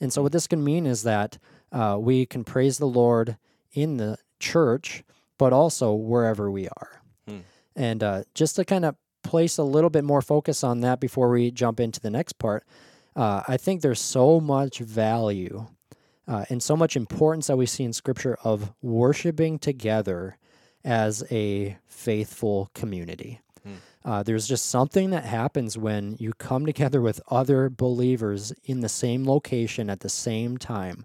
And 0.00 0.12
so 0.12 0.22
what 0.22 0.32
this 0.32 0.46
can 0.46 0.64
mean 0.64 0.86
is 0.86 1.02
that 1.02 1.38
uh, 1.72 1.98
we 2.00 2.24
can 2.24 2.44
praise 2.44 2.78
the 2.78 2.86
Lord 2.86 3.36
in 3.72 3.98
the 3.98 4.18
church, 4.38 5.04
but 5.38 5.52
also 5.52 5.92
wherever 5.92 6.50
we 6.50 6.68
are. 6.68 7.02
Hmm. 7.28 7.38
And 7.76 8.02
uh, 8.02 8.22
just 8.34 8.56
to 8.56 8.64
kind 8.64 8.84
of 8.84 8.96
place 9.22 9.58
a 9.58 9.62
little 9.62 9.90
bit 9.90 10.04
more 10.04 10.22
focus 10.22 10.64
on 10.64 10.80
that 10.80 11.00
before 11.00 11.28
we 11.28 11.50
jump 11.50 11.78
into 11.78 12.00
the 12.00 12.10
next 12.10 12.38
part, 12.38 12.64
uh, 13.14 13.42
I 13.46 13.56
think 13.56 13.82
there's 13.82 14.00
so 14.00 14.40
much 14.40 14.78
value 14.78 15.66
uh, 16.26 16.44
and 16.48 16.62
so 16.62 16.76
much 16.76 16.96
importance 16.96 17.48
that 17.48 17.56
we 17.58 17.66
see 17.66 17.84
in 17.84 17.92
Scripture 17.92 18.38
of 18.42 18.72
worshiping 18.80 19.58
together 19.58 20.38
as 20.84 21.22
a 21.30 21.76
faithful 21.86 22.70
community. 22.74 23.40
Hmm. 23.62 23.74
Uh, 24.04 24.22
there's 24.22 24.48
just 24.48 24.66
something 24.66 25.10
that 25.10 25.24
happens 25.24 25.76
when 25.76 26.16
you 26.18 26.32
come 26.38 26.64
together 26.64 27.00
with 27.02 27.20
other 27.28 27.68
believers 27.68 28.52
in 28.64 28.80
the 28.80 28.88
same 28.88 29.26
location 29.26 29.90
at 29.90 30.00
the 30.00 30.08
same 30.08 30.56
time, 30.56 31.04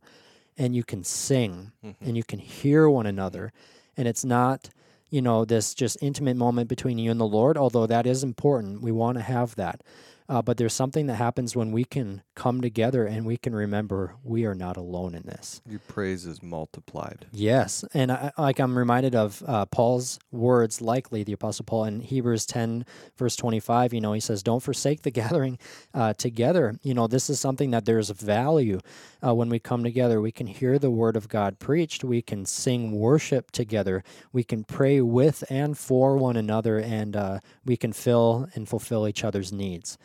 and 0.58 0.75
you 0.75 0.84
can 0.84 1.03
sing 1.03 1.72
Mm-hmm. 1.86 2.05
and 2.05 2.17
you 2.17 2.24
can 2.24 2.39
hear 2.39 2.89
one 2.89 3.05
another. 3.05 3.51
And 3.98 4.08
it's 4.08 4.24
not, 4.25 4.70
you 5.10 5.22
know, 5.22 5.46
this 5.46 5.74
just 5.74 5.98
intimate 6.01 6.36
moment 6.38 6.70
between 6.70 6.98
you 6.98 7.12
and 7.12 7.20
the 7.20 7.27
Lord, 7.27 7.58
although 7.58 7.86
that 7.88 8.08
is 8.08 8.24
important. 8.24 8.82
We 8.82 8.91
want 8.91 9.17
to 9.17 9.24
have 9.24 9.55
that. 9.55 9.82
Uh, 10.27 10.41
but 10.41 10.58
there's 10.58 10.74
something 10.74 11.05
that 11.05 11.15
happens 11.15 11.55
when 11.55 11.72
we 11.72 11.84
can 11.84 12.24
come 12.36 12.62
together 12.62 13.05
and 13.05 13.25
we 13.25 13.38
can 13.38 13.53
remember 13.55 14.15
we 14.24 14.46
are 14.46 14.55
not 14.55 14.75
alone 14.75 15.13
in 15.13 15.24
this. 15.24 15.62
Your 15.70 15.79
praise 15.88 16.25
is 16.25 16.41
multiplied. 16.41 17.27
Yes, 17.32 17.86
and 17.94 18.12
I, 18.12 18.32
like 18.38 18.60
I'm 18.60 18.77
reminded 18.77 19.15
of 19.15 19.44
uh, 19.46 19.65
Paul's 19.65 20.20
words, 20.32 20.82
likely 20.82 21.24
the 21.24 21.34
Apostle 21.34 21.65
Paul 21.65 21.86
in 21.86 22.00
Hebrews 22.01 22.46
10, 22.46 22.86
verse 23.17 23.36
25. 23.36 23.94
You 23.94 24.01
know, 24.01 24.13
he 24.13 24.20
says, 24.20 24.41
"Don't 24.41 24.63
forsake 24.63 25.03
the 25.03 25.12
gathering 25.22 25.60
uh, 25.94 26.13
together." 26.13 26.79
You 26.82 26.94
know, 26.94 27.08
this 27.08 27.29
is 27.29 27.39
something 27.39 27.72
that 27.72 27.86
there's 27.86 28.10
value 28.10 28.79
uh, 29.25 29.34
when 29.34 29.50
we 29.50 29.60
come 29.60 29.84
together. 29.84 30.22
We 30.22 30.32
can 30.32 30.48
hear 30.48 30.77
the 30.77 30.91
word 30.91 31.15
of 31.15 31.29
God 31.29 31.60
preached. 31.60 32.03
We 32.03 32.22
can 32.22 32.46
sing 32.46 32.91
worship 32.91 33.51
together. 33.51 34.03
We 34.32 34.44
can 34.44 34.63
pray 34.63 35.01
with 35.01 35.44
and 35.50 35.77
for 35.77 36.17
one 36.17 36.38
another, 36.38 36.79
and 36.79 37.15
uh, 37.15 37.39
we 37.65 37.77
can 37.77 37.94
fill 37.94 38.48
and 38.53 38.67
fulfill 38.67 39.08
each 39.08 39.24
other's 39.24 39.51
needs. 39.51 39.98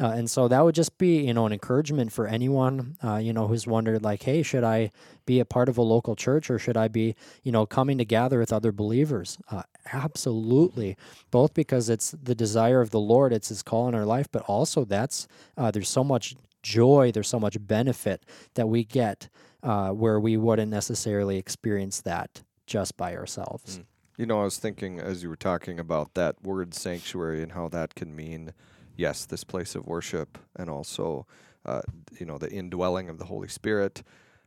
Uh, 0.00 0.08
and 0.08 0.28
so 0.28 0.48
that 0.48 0.64
would 0.64 0.74
just 0.74 0.98
be, 0.98 1.24
you 1.24 1.32
know, 1.32 1.46
an 1.46 1.52
encouragement 1.52 2.10
for 2.10 2.26
anyone, 2.26 2.96
uh, 3.04 3.16
you 3.16 3.32
know, 3.32 3.46
who's 3.46 3.64
wondered, 3.64 4.02
like, 4.02 4.24
hey, 4.24 4.42
should 4.42 4.64
I 4.64 4.90
be 5.24 5.38
a 5.38 5.44
part 5.44 5.68
of 5.68 5.78
a 5.78 5.82
local 5.82 6.16
church 6.16 6.50
or 6.50 6.58
should 6.58 6.76
I 6.76 6.88
be, 6.88 7.14
you 7.44 7.52
know, 7.52 7.64
coming 7.64 7.98
to 7.98 8.04
gather 8.04 8.40
with 8.40 8.52
other 8.52 8.72
believers? 8.72 9.38
Uh, 9.48 9.62
absolutely. 9.92 10.96
Both 11.30 11.54
because 11.54 11.88
it's 11.88 12.10
the 12.10 12.34
desire 12.34 12.80
of 12.80 12.90
the 12.90 12.98
Lord, 12.98 13.32
it's 13.32 13.50
His 13.50 13.62
call 13.62 13.86
in 13.86 13.94
our 13.94 14.04
life, 14.04 14.26
but 14.32 14.42
also 14.42 14.84
that's, 14.84 15.28
uh, 15.56 15.70
there's 15.70 15.88
so 15.88 16.02
much 16.02 16.34
joy, 16.64 17.12
there's 17.12 17.28
so 17.28 17.38
much 17.38 17.56
benefit 17.60 18.24
that 18.54 18.68
we 18.68 18.82
get 18.82 19.28
uh, 19.62 19.90
where 19.90 20.18
we 20.18 20.36
wouldn't 20.36 20.72
necessarily 20.72 21.36
experience 21.38 22.00
that 22.00 22.42
just 22.66 22.96
by 22.96 23.14
ourselves. 23.14 23.78
Mm. 23.78 23.84
You 24.16 24.26
know, 24.26 24.40
I 24.40 24.44
was 24.44 24.58
thinking 24.58 24.98
as 24.98 25.22
you 25.22 25.28
were 25.28 25.36
talking 25.36 25.78
about 25.78 26.14
that 26.14 26.42
word 26.42 26.74
sanctuary 26.74 27.42
and 27.42 27.52
how 27.52 27.68
that 27.68 27.94
can 27.94 28.14
mean, 28.14 28.52
yes, 28.96 29.26
this 29.26 29.44
place 29.44 29.74
of 29.74 29.86
worship 29.86 30.38
and 30.56 30.70
also, 30.70 31.26
uh, 31.66 31.82
you 32.18 32.26
know, 32.26 32.38
the 32.38 32.50
indwelling 32.50 33.08
of 33.08 33.18
the 33.18 33.24
Holy 33.24 33.48
Spirit. 33.48 34.02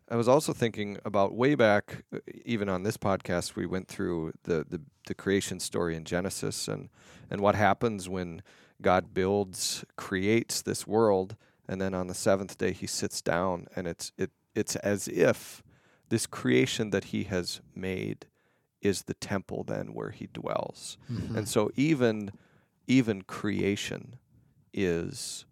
I 0.09 0.15
was 0.15 0.29
also 0.29 0.53
thinking 0.53 0.99
about 1.03 1.35
way 1.35 1.53
back, 1.55 2.05
even 2.45 2.69
on 2.69 2.83
this 2.83 2.95
podcast, 2.95 3.55
we 3.55 3.65
went 3.65 3.89
through 3.89 4.31
the, 4.43 4.65
the, 4.69 4.81
the 5.05 5.13
creation 5.13 5.59
story 5.59 5.97
in 5.97 6.05
Genesis 6.05 6.69
and, 6.69 6.87
and 7.29 7.41
what 7.41 7.55
happens 7.55 8.07
when 8.07 8.41
God 8.81 9.13
builds, 9.13 9.83
creates 9.97 10.61
this 10.61 10.87
world, 10.87 11.35
and 11.67 11.81
then 11.81 11.93
on 11.93 12.07
the 12.07 12.13
seventh 12.13 12.57
day 12.57 12.71
he 12.71 12.87
sits 12.87 13.21
down, 13.21 13.67
and 13.75 13.87
it's 13.87 14.11
it 14.17 14.31
it's 14.55 14.75
as 14.77 15.07
if 15.07 15.63
this 16.09 16.25
creation 16.25 16.89
that 16.91 17.05
he 17.05 17.25
has 17.25 17.61
made 17.75 18.25
is 18.81 19.03
the 19.03 19.13
temple 19.15 19.63
then 19.63 19.93
where 19.93 20.11
he 20.11 20.27
dwells. 20.27 20.97
Mhm. 21.11 21.35
And 21.35 21.49
so 21.49 21.71
even 21.75 22.31
even 22.87 23.21
creation 23.23 24.17
is 24.73 25.45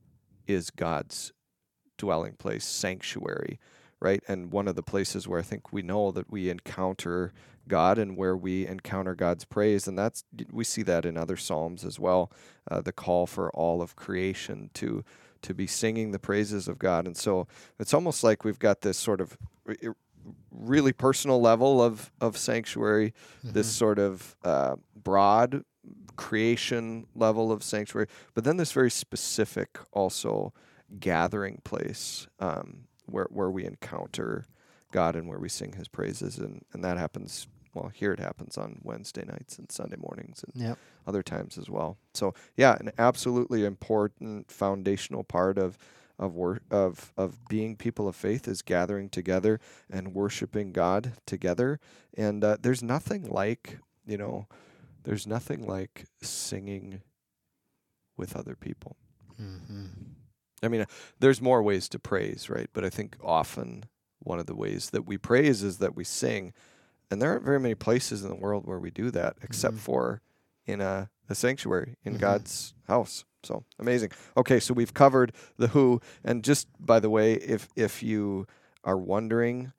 is 0.48 0.70
God's 0.70 1.34
dwelling 1.98 2.34
place, 2.34 2.66
sanctuary, 2.66 3.60
right? 4.00 4.24
And 4.28 4.52
one 4.52 4.68
of 4.68 4.76
the 4.76 4.84
places 4.84 5.28
where 5.28 5.40
I 5.40 5.44
think 5.44 5.74
we 5.74 5.82
know 5.82 6.12
that 6.12 6.30
we 6.32 6.50
encounter 6.50 7.34
God 7.68 7.98
and 7.98 8.16
where 8.16 8.38
we 8.38 8.68
encounter 8.68 9.16
God's 9.16 9.44
praise, 9.46 9.88
and 9.88 9.98
that's 9.98 10.24
we 10.52 10.64
see 10.64 10.84
that 10.84 11.06
in 11.06 11.18
other 11.18 11.36
psalms 11.38 11.84
as 11.84 12.00
well. 12.00 12.32
Uh, 12.70 12.82
the 12.82 12.92
call 12.92 13.26
for 13.26 13.50
all 13.52 13.82
of 13.82 13.96
creation 13.96 14.70
to 14.76 15.04
to 15.46 15.54
be 15.54 15.68
singing 15.68 16.12
the 16.12 16.20
praises 16.20 16.68
of 16.68 16.78
God, 16.78 17.06
and 17.08 17.16
so 17.16 17.48
it's 17.80 17.94
almost 17.94 18.24
like 18.24 18.44
we've 18.44 18.60
got 18.60 18.82
this 18.82 18.98
sort 18.98 19.22
of 19.22 19.38
really 20.52 20.94
personal 20.94 21.40
level 21.42 21.82
of 21.82 22.12
of 22.20 22.38
sanctuary, 22.38 23.14
this 23.44 23.72
sort 23.72 24.00
of 24.00 24.36
uh, 24.44 24.76
broad 24.96 25.64
creation 26.16 27.06
level 27.16 27.52
of 27.52 27.64
sanctuary, 27.64 28.08
but 28.34 28.44
then 28.44 28.58
this 28.58 28.72
very 28.72 28.92
specific 28.92 29.78
also 29.92 30.54
gathering 31.00 31.62
place 31.64 32.28
um, 32.40 32.86
where 33.06 33.28
where 33.30 33.52
we 33.52 33.66
encounter 33.66 34.46
God 34.92 35.16
and 35.16 35.28
where 35.28 35.40
we 35.40 35.50
sing 35.50 35.74
His 35.74 35.88
praises, 35.88 36.38
and 36.38 36.64
and 36.74 36.84
that 36.84 36.98
happens. 36.98 37.48
Well, 37.76 37.90
here 37.94 38.14
it 38.14 38.20
happens 38.20 38.58
on 38.58 38.80
Wednesday 38.84 39.26
nights 39.26 39.60
and 39.60 39.70
Sunday 39.72 39.98
mornings 39.98 40.44
and 40.44 40.60
Yep. 40.64 40.78
other 41.06 41.22
times 41.22 41.58
as 41.58 41.70
well. 41.70 41.98
So 42.14 42.34
yeah, 42.56 42.78
an 42.80 42.92
absolutely 42.98 43.66
important 43.66 44.50
foundational 44.50 45.24
part 45.24 45.58
of 45.60 45.78
of 46.18 46.34
wor- 46.34 46.62
of 46.72 47.12
of 47.18 47.46
being 47.50 47.76
people 47.76 48.08
of 48.08 48.16
faith 48.16 48.48
is 48.48 48.62
gathering 48.62 49.10
together 49.10 49.60
and 49.92 50.14
worshiping 50.16 50.72
God 50.72 51.12
together. 51.26 51.82
And 52.18 52.42
uh, 52.44 52.56
there's 52.62 52.82
nothing 52.82 53.30
like 53.30 53.80
you 54.08 54.18
know, 54.18 54.48
there's 55.04 55.28
nothing 55.28 55.68
like 55.68 56.06
singing 56.22 57.02
with 58.16 58.36
other 58.38 58.56
people. 58.56 58.96
Mhm. 59.42 59.90
I 60.64 60.70
mean, 60.70 60.82
uh, 60.82 60.86
there's 61.20 61.42
more 61.42 61.62
ways 61.62 61.90
to 61.90 62.00
praise, 62.00 62.50
right? 62.50 62.70
But 62.72 62.86
I 62.86 62.90
think 62.90 63.18
often 63.22 63.84
one 64.20 64.40
of 64.40 64.46
the 64.46 64.56
ways 64.56 64.92
that 64.92 65.06
we 65.06 65.18
praise 65.18 65.62
is 65.64 65.80
that 65.80 65.96
we 65.96 66.06
sing. 66.06 66.54
And 67.12 67.22
there 67.22 67.32
aren't 67.32 67.44
very 67.44 67.60
many 67.60 67.76
places 67.76 68.24
in 68.24 68.30
the 68.30 68.36
world 68.36 68.66
where 68.66 68.80
we 68.80 68.92
do 68.92 69.12
that 69.12 69.38
except 69.42 69.76
Mhm. 69.76 69.80
for 69.80 70.22
in 70.66 70.82
a, 70.82 71.10
a 71.30 71.36
sanctuary 71.36 71.96
in 72.04 72.16
Mhm. 72.16 72.20
God's 72.20 72.74
house. 72.88 73.26
So 73.44 73.64
amazing. 73.78 74.12
Okay, 74.36 74.60
so 74.60 74.74
we've 74.74 74.94
covered 74.94 75.32
the 75.58 75.68
who. 75.70 76.02
And 76.24 76.44
just 76.44 76.68
by 76.80 77.00
the 77.00 77.10
way, 77.10 77.34
if 77.36 77.70
if 77.76 78.02
you 78.02 78.48
are 78.84 78.98
wondering 78.98 79.72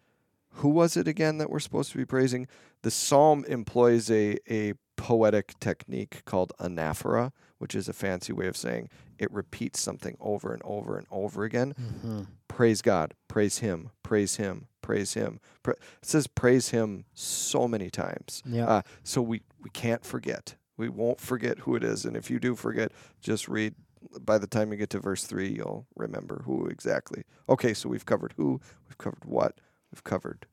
who 0.61 0.69
was 0.69 0.97
it 0.97 1.07
again 1.09 1.39
that 1.39 1.51
we're 1.51 1.59
supposed 1.59 1.91
to 1.93 1.99
be 1.99 2.05
praising, 2.05 2.47
the 2.83 2.91
psalm 2.91 3.45
employs 3.49 4.11
a, 4.11 4.39
a 4.49 4.75
poetic 4.97 5.59
technique 5.61 6.23
called 6.25 6.53
anaphora, 6.61 7.33
which 7.59 7.75
is 7.75 7.89
a 7.89 7.93
fancy 7.93 8.33
way 8.33 8.47
of 8.47 8.57
saying 8.57 8.89
it 9.19 9.31
repeats 9.33 9.81
something 9.81 10.17
over 10.21 10.53
and 10.53 10.63
over 10.65 10.97
and 10.99 11.07
over 11.11 11.45
again. 11.45 11.75
Mhm. 11.79 12.27
Praise 12.49 12.83
God, 12.83 13.15
praise 13.29 13.59
Him, 13.59 13.91
praise 14.03 14.37
Him, 14.37 14.69
praise 14.83 15.15
Him. 15.15 15.41
Pra- 15.63 15.75
it 15.75 15.81
says 16.07 16.27
praise 16.27 16.71
Him 16.71 17.05
so 17.15 17.67
many 17.69 17.91
times. 17.91 18.43
Yeah. 18.47 18.67
Uh, 18.67 18.83
so 19.03 19.21
we, 19.23 19.43
we 19.61 19.71
can't 19.71 20.05
forget. 20.05 20.57
We 20.77 20.89
won't 20.89 21.21
forget 21.21 21.61
who 21.61 21.75
it 21.77 21.83
is. 21.85 22.05
And 22.05 22.17
if 22.17 22.31
you 22.31 22.39
do 22.39 22.55
forget, 22.55 22.93
just 23.21 23.49
read. 23.49 23.75
By 24.21 24.39
the 24.39 24.47
time 24.47 24.71
you 24.71 24.77
get 24.79 24.91
to 24.91 25.01
verse 25.01 25.25
3, 25.25 25.49
you'll 25.49 25.87
remember 25.97 26.43
who 26.45 26.67
exactly. 26.67 27.25
Okay, 27.49 27.75
so 27.75 27.89
we've 27.89 28.07
covered 28.07 28.35
who, 28.37 28.61
we've 28.89 28.99
covered 28.99 29.25
what, 29.25 29.59
we've 29.93 30.05
covered 30.05 30.47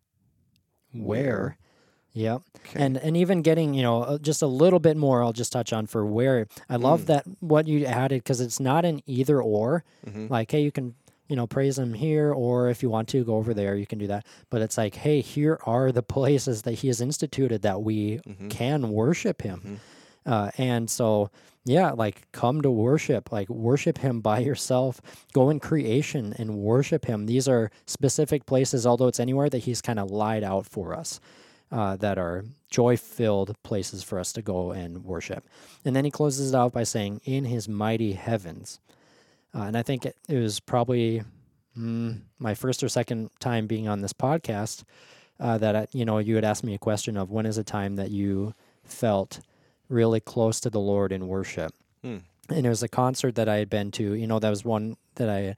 Where? 0.92 1.58
Yep. 2.14 2.42
Okay. 2.58 2.84
And 2.84 2.98
and 2.98 3.18
even 3.18 3.42
getting 3.42 3.74
you 3.74 3.82
know 3.82 4.04
uh, 4.04 4.18
just 4.20 4.42
a 4.42 4.48
little 4.48 4.80
bit 4.80 4.96
more, 4.98 5.24
I'll 5.24 5.34
just 5.34 5.52
touch 5.52 5.74
on 5.74 5.88
for 5.88 6.06
where. 6.06 6.48
I 6.70 6.76
love 6.76 7.02
Mm. 7.02 7.06
that 7.08 7.26
what 7.40 7.68
you 7.68 7.86
added 7.86 8.24
because 8.24 8.40
it's 8.40 8.60
not 8.60 8.86
an 8.86 9.02
either 9.08 9.42
or. 9.42 9.84
Mhm. 10.06 10.30
Like, 10.30 10.52
hey, 10.52 10.62
you 10.62 10.72
can 10.72 10.94
you 11.28 11.36
know 11.36 11.48
praise 11.48 11.80
him 11.80 11.94
here, 11.96 12.32
or 12.32 12.70
if 12.70 12.84
you 12.84 12.90
want 12.92 13.08
to 13.10 13.24
go 13.24 13.36
over 13.38 13.54
there, 13.56 13.76
you 13.76 13.88
can 13.88 13.98
do 13.98 14.08
that. 14.08 14.26
But 14.52 14.62
it's 14.62 14.78
like, 14.78 14.94
hey, 14.96 15.22
here 15.22 15.58
are 15.66 15.92
the 15.92 16.04
places 16.18 16.62
that 16.64 16.74
he 16.74 16.88
has 16.88 17.02
instituted 17.02 17.64
that 17.64 17.82
we 17.82 18.20
Mhm. 18.20 18.50
can 18.52 18.90
worship 18.92 19.42
him. 19.42 19.62
Mhm. 19.66 20.32
Uh, 20.32 20.52
and 20.58 20.90
so, 20.90 21.30
yeah, 21.66 21.92
like 21.92 22.32
come 22.32 22.62
to 22.62 22.70
worship, 22.72 23.32
like 23.32 23.50
worship 23.50 23.98
him 23.98 24.22
by 24.22 24.40
yourself. 24.40 25.02
Go 25.34 25.50
in 25.50 25.60
creation 25.60 26.34
and 26.38 26.58
worship 26.60 27.06
him. 27.06 27.26
These 27.26 27.48
are 27.48 27.72
specific 27.88 28.46
places, 28.46 28.86
although 28.86 29.08
it's 29.08 29.20
anywhere 29.20 29.50
that 29.50 29.60
he's 29.60 29.82
kind 29.82 30.00
of 30.00 30.12
lied 30.12 30.44
out 30.44 30.66
for 30.66 30.94
us, 30.94 31.20
uh, 31.74 31.96
that 31.98 32.20
are 32.20 32.46
joy 32.70 32.96
filled 32.96 33.56
places 33.64 34.04
for 34.04 34.20
us 34.20 34.32
to 34.32 34.42
go 34.42 34.72
and 34.72 35.04
worship. 35.04 35.44
And 35.84 35.96
then 35.96 36.06
he 36.06 36.12
closes 36.12 36.54
it 36.54 36.56
out 36.56 36.72
by 36.72 36.84
saying, 36.84 37.22
in 37.26 37.46
his 37.46 37.68
mighty 37.68 38.14
heavens. 38.14 38.80
Uh, 39.56 39.64
and 39.64 39.78
I 39.78 39.82
think 39.82 40.06
it, 40.06 40.16
it 40.30 40.38
was 40.38 40.60
probably 40.60 41.24
mm, 41.78 42.22
my 42.38 42.54
first 42.54 42.84
or 42.84 42.90
second 42.90 43.32
time 43.40 43.66
being 43.66 43.88
on 43.88 44.02
this 44.02 44.14
podcast 44.14 44.84
uh, 45.40 45.58
that, 45.58 45.76
I, 45.76 45.88
you 45.92 46.06
know, 46.06 46.20
you 46.20 46.36
had 46.36 46.46
asked 46.46 46.64
me 46.64 46.76
a 46.76 46.80
question 46.80 47.18
of 47.18 47.32
when 47.32 47.48
is 47.48 47.58
a 47.58 47.64
time 47.64 47.96
that 47.96 48.12
you 48.12 48.54
felt 48.84 49.40
really 49.90 50.20
close 50.20 50.60
to 50.60 50.70
the 50.70 50.80
Lord 50.80 51.12
in 51.12 51.28
worship. 51.28 51.74
Hmm. 52.04 52.18
And 52.50 52.66
it 52.66 52.70
was 52.70 52.84
a 52.84 52.88
concert 52.88 53.36
that 53.36 53.50
I 53.50 53.56
had 53.56 53.70
been 53.70 53.90
to. 53.92 54.14
You 54.14 54.28
know, 54.28 54.38
that 54.38 54.50
was 54.50 54.64
one 54.64 54.98
that 55.16 55.30
I 55.30 55.56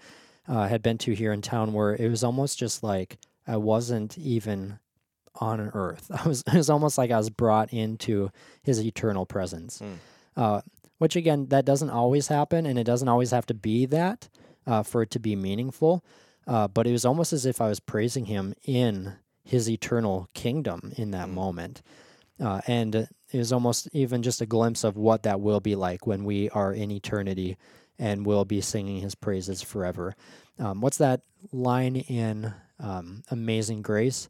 uh, 0.48 0.68
had 0.68 0.82
been 0.82 0.98
to 1.00 1.14
here 1.14 1.34
in 1.34 1.42
town 1.42 1.74
where 1.74 1.94
it 1.94 2.10
was 2.10 2.24
almost 2.24 2.58
just 2.58 2.84
like 2.84 3.18
I 3.48 3.58
wasn't 3.58 4.18
even 4.18 4.80
on 5.42 5.60
earth. 5.74 6.10
I 6.24 6.28
was. 6.28 6.44
It 6.48 6.54
was 6.54 6.70
almost 6.70 6.98
like 6.98 7.12
I 7.12 7.18
was 7.18 7.30
brought 7.30 7.74
into 7.74 8.30
His 8.64 8.84
eternal 8.84 9.26
presence. 9.26 9.80
Hmm. 9.80 9.94
Uh, 10.36 10.62
which 10.98 11.16
again, 11.16 11.48
that 11.50 11.66
doesn't 11.66 11.90
always 11.90 12.28
happen, 12.30 12.66
and 12.66 12.80
it 12.80 12.86
doesn't 12.86 13.08
always 13.10 13.32
have 13.32 13.46
to 13.48 13.54
be 13.54 13.86
that 13.88 14.30
uh, 14.66 14.82
for 14.84 15.02
it 15.02 15.12
to 15.12 15.20
be 15.20 15.36
meaningful. 15.36 16.04
Uh, 16.48 16.68
but 16.68 16.88
it 16.88 16.92
was 16.92 17.06
almost 17.06 17.34
as 17.34 17.46
if 17.46 17.60
I 17.60 17.68
was 17.68 17.80
praising 17.80 18.26
Him 18.26 18.54
in 18.64 19.14
His 19.44 19.70
eternal 19.70 20.30
kingdom 20.34 20.94
in 20.98 21.12
that 21.12 21.28
Mm. 21.28 21.34
moment. 21.34 21.82
Uh, 22.40 22.62
and 22.68 22.96
it 22.96 23.38
was 23.38 23.52
almost 23.54 23.88
even 23.94 24.22
just 24.24 24.42
a 24.42 24.46
glimpse 24.46 24.84
of 24.84 24.98
what 24.98 25.24
that 25.24 25.40
will 25.42 25.60
be 25.62 25.76
like 25.76 26.06
when 26.06 26.24
we 26.26 26.50
are 26.52 26.74
in 26.74 26.92
eternity 26.92 27.58
and 27.98 28.26
will 28.26 28.44
be 28.46 28.60
singing 28.60 29.00
his 29.02 29.16
praises 29.16 29.62
forever. 29.62 30.16
Um, 30.60 30.82
what's 30.82 30.98
that 30.98 31.22
line 31.54 31.96
in 31.96 32.54
um, 32.80 33.24
Amazing 33.32 33.84
Grace? 33.84 34.28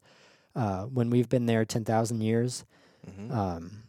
Uh, 0.56 0.84
when 0.84 1.10
we've 1.10 1.28
been 1.28 1.44
there 1.46 1.64
10,000 1.66 2.20
years, 2.22 2.64
Mhm. 3.06 3.30
um, 3.30 3.82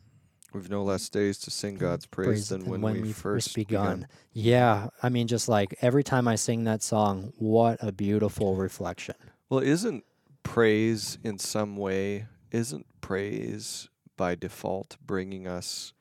We've 0.54 0.70
no 0.70 0.84
less 0.84 1.08
days 1.10 1.38
to 1.40 1.52
sing 1.52 1.76
God's 1.76 2.06
praise, 2.06 2.28
praise 2.28 2.50
than 2.50 2.62
than 2.70 2.82
when, 2.82 2.96
we 2.96 3.02
we've 3.02 3.16
first 3.16 3.54
begun. 3.56 4.00
begun. 4.02 4.08
Yeah, 4.34 4.90
I 5.04 5.10
mean, 5.10 5.28
just 5.28 5.48
like 5.48 5.76
every 5.82 6.04
time 6.04 6.28
I 6.28 6.36
sing 6.36 6.64
that 6.66 6.82
song, 6.84 7.32
what 7.38 7.78
a 7.82 7.92
beautiful 7.92 8.56
reflection. 8.56 9.16
Well, 9.50 9.60
isn't 9.62 10.04
praise 10.44 11.18
in 11.24 11.38
some 11.40 11.78
way, 11.78 12.28
isn't 12.52 12.86
praise 13.02 13.88
by 14.16 14.36
default 14.36 14.98
bringing 15.06 15.48
us 15.48 15.94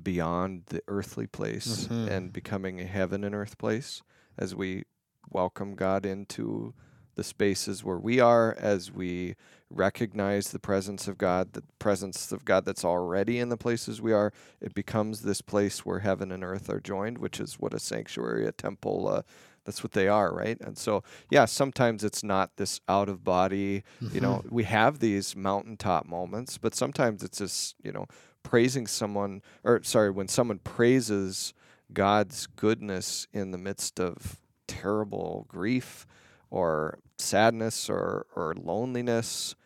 beyond 0.00 0.64
the 0.66 0.82
earthly 0.88 1.26
place 1.26 1.86
Mhm. 1.88 2.08
and 2.10 2.32
becoming 2.32 2.80
a 2.80 2.84
heaven 2.86 3.24
and 3.24 3.34
earth 3.34 3.58
place 3.58 4.02
as 4.38 4.54
we 4.54 4.84
welcome 5.30 5.74
God 5.74 6.04
into 6.06 6.72
the 7.14 7.24
spaces 7.24 7.82
where 7.84 7.98
we 7.98 8.20
are, 8.20 8.56
as 8.58 8.90
we 8.92 9.34
recognize 9.70 10.48
the 10.50 10.58
presence 10.58 11.08
of 11.08 11.18
God, 11.18 11.52
the 11.52 11.62
presence 11.78 12.30
of 12.32 12.44
God 12.44 12.64
that's 12.64 12.84
already 12.84 13.38
in 13.38 13.48
the 13.48 13.56
places 13.56 14.00
we 14.00 14.12
are, 14.12 14.32
it 14.60 14.74
becomes 14.74 15.22
this 15.22 15.40
place 15.40 15.84
where 15.84 16.00
heaven 16.00 16.30
and 16.30 16.44
earth 16.44 16.70
are 16.70 16.80
joined, 16.80 17.18
which 17.18 17.40
is 17.40 17.54
what 17.54 17.74
a 17.74 17.78
sanctuary, 17.80 18.46
a 18.46 18.52
temple, 18.52 19.08
uh, 19.08 19.22
that's 19.64 19.82
what 19.82 19.92
they 19.92 20.08
are, 20.08 20.32
right? 20.32 20.60
And 20.60 20.76
so, 20.76 21.02
yeah, 21.30 21.46
sometimes 21.46 22.04
it's 22.04 22.22
not 22.22 22.50
this 22.56 22.80
out 22.88 23.08
of 23.08 23.24
body, 23.24 23.82
you 24.12 24.20
know, 24.20 24.42
Mm-hmm. 24.44 24.54
we 24.54 24.64
have 24.64 24.98
these 24.98 25.34
mountaintop 25.34 26.06
moments, 26.06 26.58
but 26.58 26.74
sometimes 26.74 27.22
it's 27.22 27.38
just, 27.38 27.74
you 27.82 27.90
know, 27.90 28.06
praising 28.42 28.86
someone, 28.86 29.40
or 29.64 29.80
sorry, 29.82 30.10
when 30.10 30.28
someone 30.28 30.58
praises 30.58 31.54
God's 31.92 32.46
goodness 32.46 33.26
in 33.32 33.50
the 33.52 33.58
midst 33.58 33.98
of 33.98 34.38
terrible 34.66 35.46
grief 35.48 36.06
or 36.54 37.00
sadness 37.18 37.90
or, 37.90 38.26
or 38.36 38.54
loneliness, 38.54 39.56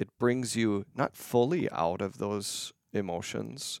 it 0.00 0.08
brings 0.18 0.56
you 0.56 0.84
not 0.96 1.16
fully 1.16 1.70
out 1.70 2.00
of 2.02 2.18
those 2.18 2.72
emotions, 2.92 3.80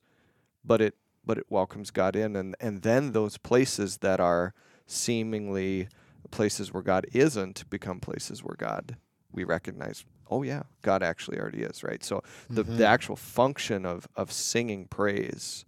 but 0.64 0.80
it 0.80 0.94
but 1.24 1.38
it 1.38 1.46
welcomes 1.48 1.90
God 1.90 2.14
in 2.16 2.34
and, 2.36 2.54
and 2.60 2.82
then 2.82 3.12
those 3.12 3.36
places 3.36 3.98
that 3.98 4.20
are 4.20 4.54
seemingly 4.86 5.88
places 6.30 6.72
where 6.72 6.82
God 6.82 7.06
isn't 7.12 7.68
become 7.70 8.00
places 8.00 8.42
where 8.44 8.56
God 8.56 8.96
we 9.32 9.44
recognize, 9.44 10.04
oh 10.30 10.42
yeah, 10.42 10.62
God 10.82 11.02
actually 11.02 11.38
already 11.40 11.62
is, 11.62 11.82
right? 11.82 12.02
So 12.04 12.22
the, 12.48 12.62
the 12.64 12.70
Mhm. 12.84 12.94
actual 12.94 13.16
function 13.16 13.86
of, 13.86 14.06
of 14.16 14.30
singing 14.32 14.86
praise 14.86 15.64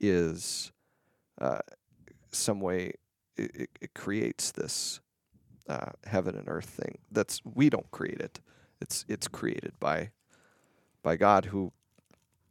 is 0.00 0.72
uh, 1.40 1.58
some 2.30 2.60
way 2.60 2.92
it, 3.36 3.50
it, 3.54 3.70
it 3.80 3.94
creates 3.94 4.52
this 4.52 5.00
uh, 5.68 5.90
heaven 6.04 6.36
and 6.36 6.48
earth 6.48 6.68
thing 6.68 6.98
that's 7.10 7.40
we 7.44 7.70
don't 7.70 7.90
create 7.90 8.20
it 8.20 8.40
it's 8.80 9.04
it's 9.08 9.28
created 9.28 9.72
by 9.80 10.10
by 11.02 11.16
God 11.16 11.46
who 11.46 11.72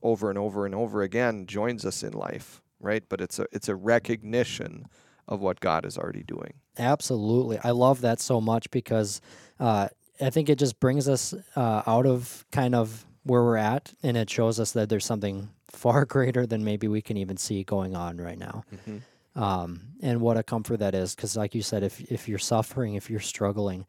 over 0.01 0.29
and 0.29 0.37
over 0.37 0.65
and 0.65 0.75
over 0.75 1.01
again 1.01 1.45
joins 1.45 1.85
us 1.85 2.03
in 2.03 2.13
life, 2.13 2.61
right? 2.79 3.03
But 3.07 3.21
it's 3.21 3.39
a 3.39 3.45
it's 3.51 3.69
a 3.69 3.75
recognition 3.75 4.87
of 5.27 5.39
what 5.39 5.59
God 5.59 5.85
is 5.85 5.97
already 5.97 6.23
doing. 6.23 6.53
Absolutely. 6.77 7.59
I 7.63 7.71
love 7.71 8.01
that 8.01 8.19
so 8.19 8.41
much 8.41 8.69
because 8.71 9.21
uh, 9.59 9.87
I 10.19 10.29
think 10.29 10.49
it 10.49 10.57
just 10.57 10.79
brings 10.79 11.07
us 11.07 11.33
uh, 11.55 11.83
out 11.85 12.05
of 12.05 12.45
kind 12.51 12.75
of 12.75 13.05
where 13.23 13.43
we're 13.43 13.57
at 13.57 13.93
and 14.01 14.17
it 14.17 14.29
shows 14.29 14.59
us 14.59 14.71
that 14.71 14.89
there's 14.89 15.05
something 15.05 15.49
far 15.69 16.05
greater 16.05 16.45
than 16.45 16.63
maybe 16.63 16.87
we 16.87 17.01
can 17.01 17.17
even 17.17 17.37
see 17.37 17.63
going 17.63 17.95
on 17.95 18.17
right 18.17 18.37
now. 18.37 18.63
Mm-hmm. 18.73 18.97
Um, 19.35 19.81
and 20.01 20.19
what 20.21 20.37
a 20.37 20.43
comfort 20.43 20.77
that 20.77 20.95
is 20.95 21.15
because, 21.15 21.37
like 21.37 21.55
you 21.55 21.61
said, 21.61 21.83
if, 21.83 22.01
if 22.11 22.27
you're 22.27 22.39
suffering, 22.39 22.95
if 22.95 23.09
you're 23.09 23.19
struggling, 23.19 23.85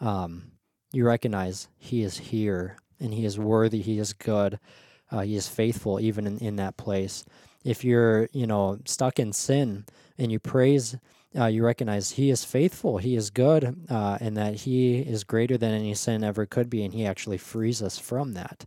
um, 0.00 0.52
you 0.92 1.06
recognize 1.06 1.68
He 1.78 2.02
is 2.02 2.18
here 2.18 2.76
and 2.98 3.14
He 3.14 3.24
is 3.24 3.38
worthy, 3.38 3.80
He 3.80 3.98
is 3.98 4.12
good, 4.12 4.58
uh, 5.10 5.20
He 5.20 5.36
is 5.36 5.48
faithful 5.48 6.00
even 6.00 6.26
in, 6.26 6.38
in 6.38 6.56
that 6.56 6.76
place. 6.76 7.24
If 7.64 7.84
you're, 7.84 8.28
you 8.32 8.46
know, 8.46 8.78
stuck 8.84 9.20
in 9.20 9.32
sin 9.32 9.84
and 10.18 10.32
you 10.32 10.40
praise 10.40 10.96
uh, 11.38 11.46
you 11.46 11.64
recognize 11.64 12.12
He 12.12 12.30
is 12.30 12.44
faithful, 12.44 12.98
He 12.98 13.16
is 13.16 13.30
good, 13.30 13.86
uh, 13.88 14.18
and 14.20 14.36
that 14.36 14.54
He 14.54 14.98
is 14.98 15.24
greater 15.24 15.56
than 15.56 15.72
any 15.72 15.94
sin 15.94 16.22
ever 16.24 16.46
could 16.46 16.68
be, 16.68 16.84
and 16.84 16.92
He 16.92 17.06
actually 17.06 17.38
frees 17.38 17.82
us 17.82 17.98
from 17.98 18.34
that. 18.34 18.64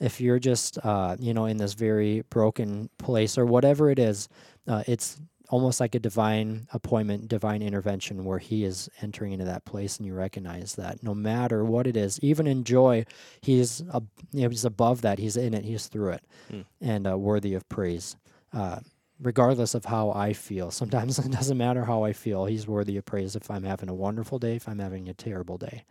If 0.00 0.20
you're 0.20 0.38
just, 0.38 0.78
uh, 0.84 1.16
you 1.18 1.32
know, 1.32 1.46
in 1.46 1.56
this 1.56 1.74
very 1.74 2.22
broken 2.28 2.90
place 2.98 3.38
or 3.38 3.46
whatever 3.46 3.90
it 3.90 3.98
is, 3.98 4.28
uh, 4.66 4.82
it's 4.86 5.20
almost 5.54 5.78
like 5.78 5.94
a 5.94 6.00
divine 6.00 6.66
appointment, 6.72 7.28
divine 7.28 7.62
intervention 7.62 8.24
where 8.24 8.40
He 8.40 8.64
is 8.64 8.88
entering 9.00 9.32
into 9.32 9.44
that 9.44 9.64
place, 9.64 9.98
and 9.98 10.06
you 10.06 10.12
recognize 10.14 10.74
that 10.74 11.00
no 11.02 11.14
matter 11.14 11.64
what 11.64 11.86
it 11.86 11.96
is, 11.96 12.18
even 12.20 12.46
in 12.48 12.64
joy, 12.64 13.04
He's 13.40 13.82
ab- 13.94 14.08
you 14.32 14.42
know, 14.42 14.48
He's 14.48 14.64
above 14.64 15.02
that. 15.02 15.18
He's 15.20 15.36
in 15.36 15.54
it. 15.54 15.64
He's 15.64 15.86
through 15.86 16.10
it, 16.18 16.24
Hmm. 16.50 16.60
and 16.80 17.06
uh, 17.06 17.16
worthy 17.16 17.54
of 17.54 17.68
praise. 17.68 18.16
Uh, 18.52 18.80
regardless 19.20 19.74
of 19.76 19.84
how 19.84 20.10
I 20.10 20.32
feel. 20.32 20.70
Sometimes 20.82 21.18
it 21.20 21.30
doesn't 21.30 21.56
matter 21.56 21.84
how 21.84 22.02
I 22.02 22.12
feel. 22.12 22.46
He's 22.46 22.66
worthy 22.66 22.96
of 22.96 23.04
praise 23.04 23.36
if 23.36 23.48
I'm 23.48 23.62
having 23.62 23.88
a 23.88 23.94
wonderful 23.94 24.40
day, 24.40 24.56
if 24.56 24.68
I'm 24.68 24.80
having 24.80 25.08
a 25.08 25.14
terrible 25.14 25.56
day. 25.56 25.84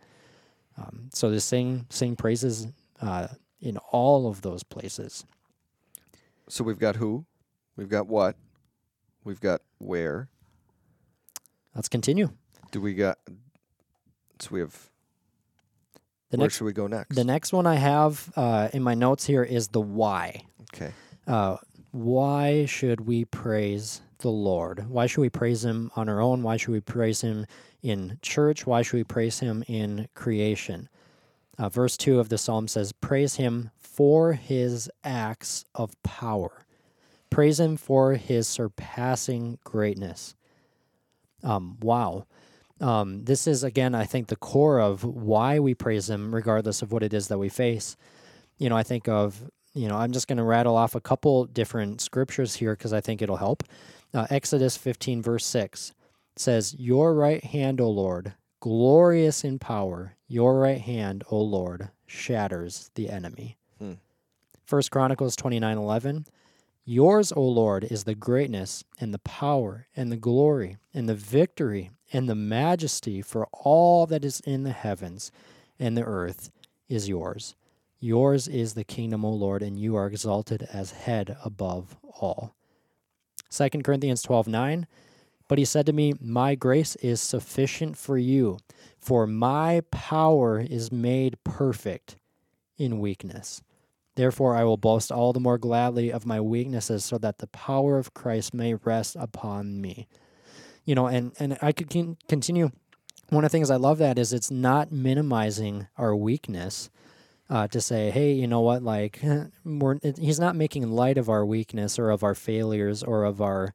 Um, 0.76 1.08
so 1.14 1.30
to 1.30 1.40
sing 1.40 1.86
sing 1.88 2.16
praises 2.16 2.66
uh, 3.00 3.28
in 3.62 3.78
all 3.92 4.26
of 4.28 4.42
those 4.42 4.62
places. 4.62 5.24
So 6.48 6.62
we've 6.64 6.78
got 6.78 6.96
who, 6.96 7.24
we've 7.76 7.88
got 7.88 8.06
what, 8.08 8.36
we've 9.24 9.40
got 9.40 9.62
where. 9.78 10.28
Let's 11.74 11.88
continue. 11.88 12.30
Do 12.70 12.80
we 12.80 12.94
got? 12.94 13.18
So 14.38 14.50
we 14.52 14.60
have. 14.60 14.90
The 16.30 16.38
where 16.38 16.46
next 16.46 16.56
should 16.56 16.64
we 16.64 16.72
go 16.72 16.86
next? 16.86 17.14
the 17.14 17.24
next 17.24 17.52
one 17.52 17.66
I 17.66 17.76
have 17.76 18.32
uh, 18.36 18.68
in 18.72 18.82
my 18.82 18.94
notes 18.94 19.24
here 19.24 19.42
is 19.42 19.68
the 19.68 19.80
why. 19.80 20.42
okay. 20.74 20.92
Uh, 21.26 21.56
why 21.92 22.64
should 22.66 23.02
we 23.02 23.24
praise 23.24 24.00
the 24.18 24.30
Lord? 24.30 24.88
Why 24.90 25.06
should 25.06 25.20
we 25.20 25.30
praise 25.30 25.64
Him 25.64 25.92
on 25.94 26.08
our 26.08 26.20
own? 26.20 26.42
Why 26.42 26.56
should 26.56 26.72
we 26.72 26.80
praise 26.80 27.20
Him 27.20 27.46
in 27.82 28.18
church? 28.20 28.66
Why 28.66 28.82
should 28.82 28.96
we 28.96 29.04
praise 29.04 29.38
Him 29.38 29.62
in 29.68 30.08
creation? 30.14 30.88
Uh, 31.56 31.68
verse 31.68 31.96
2 31.96 32.18
of 32.18 32.30
the 32.30 32.38
psalm 32.38 32.66
says, 32.66 32.90
Praise 32.90 33.36
Him 33.36 33.70
for 33.76 34.32
His 34.32 34.90
acts 35.04 35.64
of 35.74 35.92
power. 36.02 36.63
Praise 37.34 37.60
Him 37.60 37.76
for 37.76 38.14
His 38.14 38.46
surpassing 38.48 39.58
greatness. 39.64 40.34
Um, 41.42 41.78
wow. 41.80 42.26
Um, 42.80 43.24
this 43.24 43.46
is, 43.46 43.62
again, 43.64 43.94
I 43.94 44.04
think, 44.04 44.28
the 44.28 44.36
core 44.36 44.80
of 44.80 45.04
why 45.04 45.58
we 45.58 45.74
praise 45.74 46.08
Him, 46.08 46.34
regardless 46.34 46.82
of 46.82 46.92
what 46.92 47.02
it 47.02 47.12
is 47.12 47.28
that 47.28 47.38
we 47.38 47.48
face. 47.48 47.96
You 48.58 48.68
know, 48.68 48.76
I 48.76 48.82
think 48.82 49.08
of 49.08 49.50
you 49.74 49.88
know, 49.88 49.96
I'm 49.96 50.12
just 50.12 50.28
going 50.28 50.38
to 50.38 50.44
rattle 50.44 50.76
off 50.76 50.94
a 50.94 51.00
couple 51.00 51.44
different 51.46 52.00
scriptures 52.00 52.54
here 52.54 52.74
because 52.74 52.92
I 52.92 53.00
think 53.00 53.20
it'll 53.20 53.36
help. 53.36 53.64
Uh, 54.14 54.26
Exodus 54.30 54.76
15, 54.76 55.20
verse 55.20 55.44
6 55.44 55.92
says, 56.36 56.74
Your 56.78 57.12
right 57.12 57.44
hand, 57.44 57.80
O 57.80 57.90
Lord, 57.90 58.34
glorious 58.60 59.42
in 59.42 59.58
power, 59.58 60.16
your 60.28 60.60
right 60.60 60.80
hand, 60.80 61.24
O 61.30 61.40
Lord, 61.40 61.90
shatters 62.06 62.90
the 62.94 63.10
enemy. 63.10 63.58
Hmm. 63.78 63.94
First 64.64 64.92
Chronicles 64.92 65.34
29, 65.34 65.76
11. 65.76 66.26
Yours, 66.86 67.32
O 67.32 67.42
Lord, 67.42 67.84
is 67.84 68.04
the 68.04 68.14
greatness 68.14 68.84
and 69.00 69.14
the 69.14 69.18
power 69.20 69.86
and 69.96 70.12
the 70.12 70.16
glory 70.16 70.76
and 70.92 71.08
the 71.08 71.14
victory 71.14 71.90
and 72.12 72.28
the 72.28 72.34
majesty 72.34 73.22
for 73.22 73.46
all 73.52 74.06
that 74.06 74.24
is 74.24 74.40
in 74.40 74.64
the 74.64 74.72
heavens 74.72 75.32
and 75.78 75.96
the 75.96 76.04
earth 76.04 76.50
is 76.88 77.08
yours. 77.08 77.54
Yours 78.00 78.46
is 78.46 78.74
the 78.74 78.84
kingdom, 78.84 79.24
O 79.24 79.30
Lord, 79.30 79.62
and 79.62 79.78
you 79.78 79.96
are 79.96 80.06
exalted 80.06 80.68
as 80.70 80.90
head 80.90 81.38
above 81.42 81.96
all. 82.20 82.54
2 83.50 83.68
Corinthians 83.82 84.20
12 84.22 84.46
9. 84.46 84.86
But 85.48 85.58
he 85.58 85.64
said 85.64 85.86
to 85.86 85.92
me, 85.92 86.12
My 86.20 86.54
grace 86.54 86.96
is 86.96 87.20
sufficient 87.20 87.96
for 87.96 88.18
you, 88.18 88.58
for 88.98 89.26
my 89.26 89.82
power 89.90 90.58
is 90.60 90.92
made 90.92 91.42
perfect 91.44 92.16
in 92.76 92.98
weakness. 92.98 93.62
Therefore, 94.16 94.56
I 94.56 94.64
will 94.64 94.76
boast 94.76 95.10
all 95.10 95.32
the 95.32 95.40
more 95.40 95.58
gladly 95.58 96.12
of 96.12 96.26
my 96.26 96.40
weaknesses, 96.40 97.04
so 97.04 97.18
that 97.18 97.38
the 97.38 97.48
power 97.48 97.98
of 97.98 98.14
Christ 98.14 98.54
may 98.54 98.74
rest 98.74 99.16
upon 99.18 99.80
me. 99.80 100.08
You 100.84 100.94
know, 100.94 101.06
and, 101.06 101.32
and 101.38 101.58
I 101.62 101.72
could 101.72 101.90
continue. 102.28 102.70
One 103.30 103.44
of 103.44 103.50
the 103.50 103.56
things 103.56 103.70
I 103.70 103.76
love 103.76 103.98
that 103.98 104.18
is 104.18 104.32
it's 104.32 104.50
not 104.50 104.92
minimizing 104.92 105.88
our 105.96 106.14
weakness 106.14 106.90
uh, 107.50 107.66
to 107.68 107.80
say, 107.80 108.10
hey, 108.10 108.32
you 108.32 108.46
know 108.46 108.60
what, 108.60 108.82
like, 108.82 109.20
we're, 109.64 109.98
he's 110.18 110.40
not 110.40 110.56
making 110.56 110.90
light 110.90 111.18
of 111.18 111.28
our 111.28 111.44
weakness 111.44 111.98
or 111.98 112.10
of 112.10 112.22
our 112.22 112.34
failures 112.34 113.02
or 113.02 113.24
of 113.24 113.40
our 113.40 113.74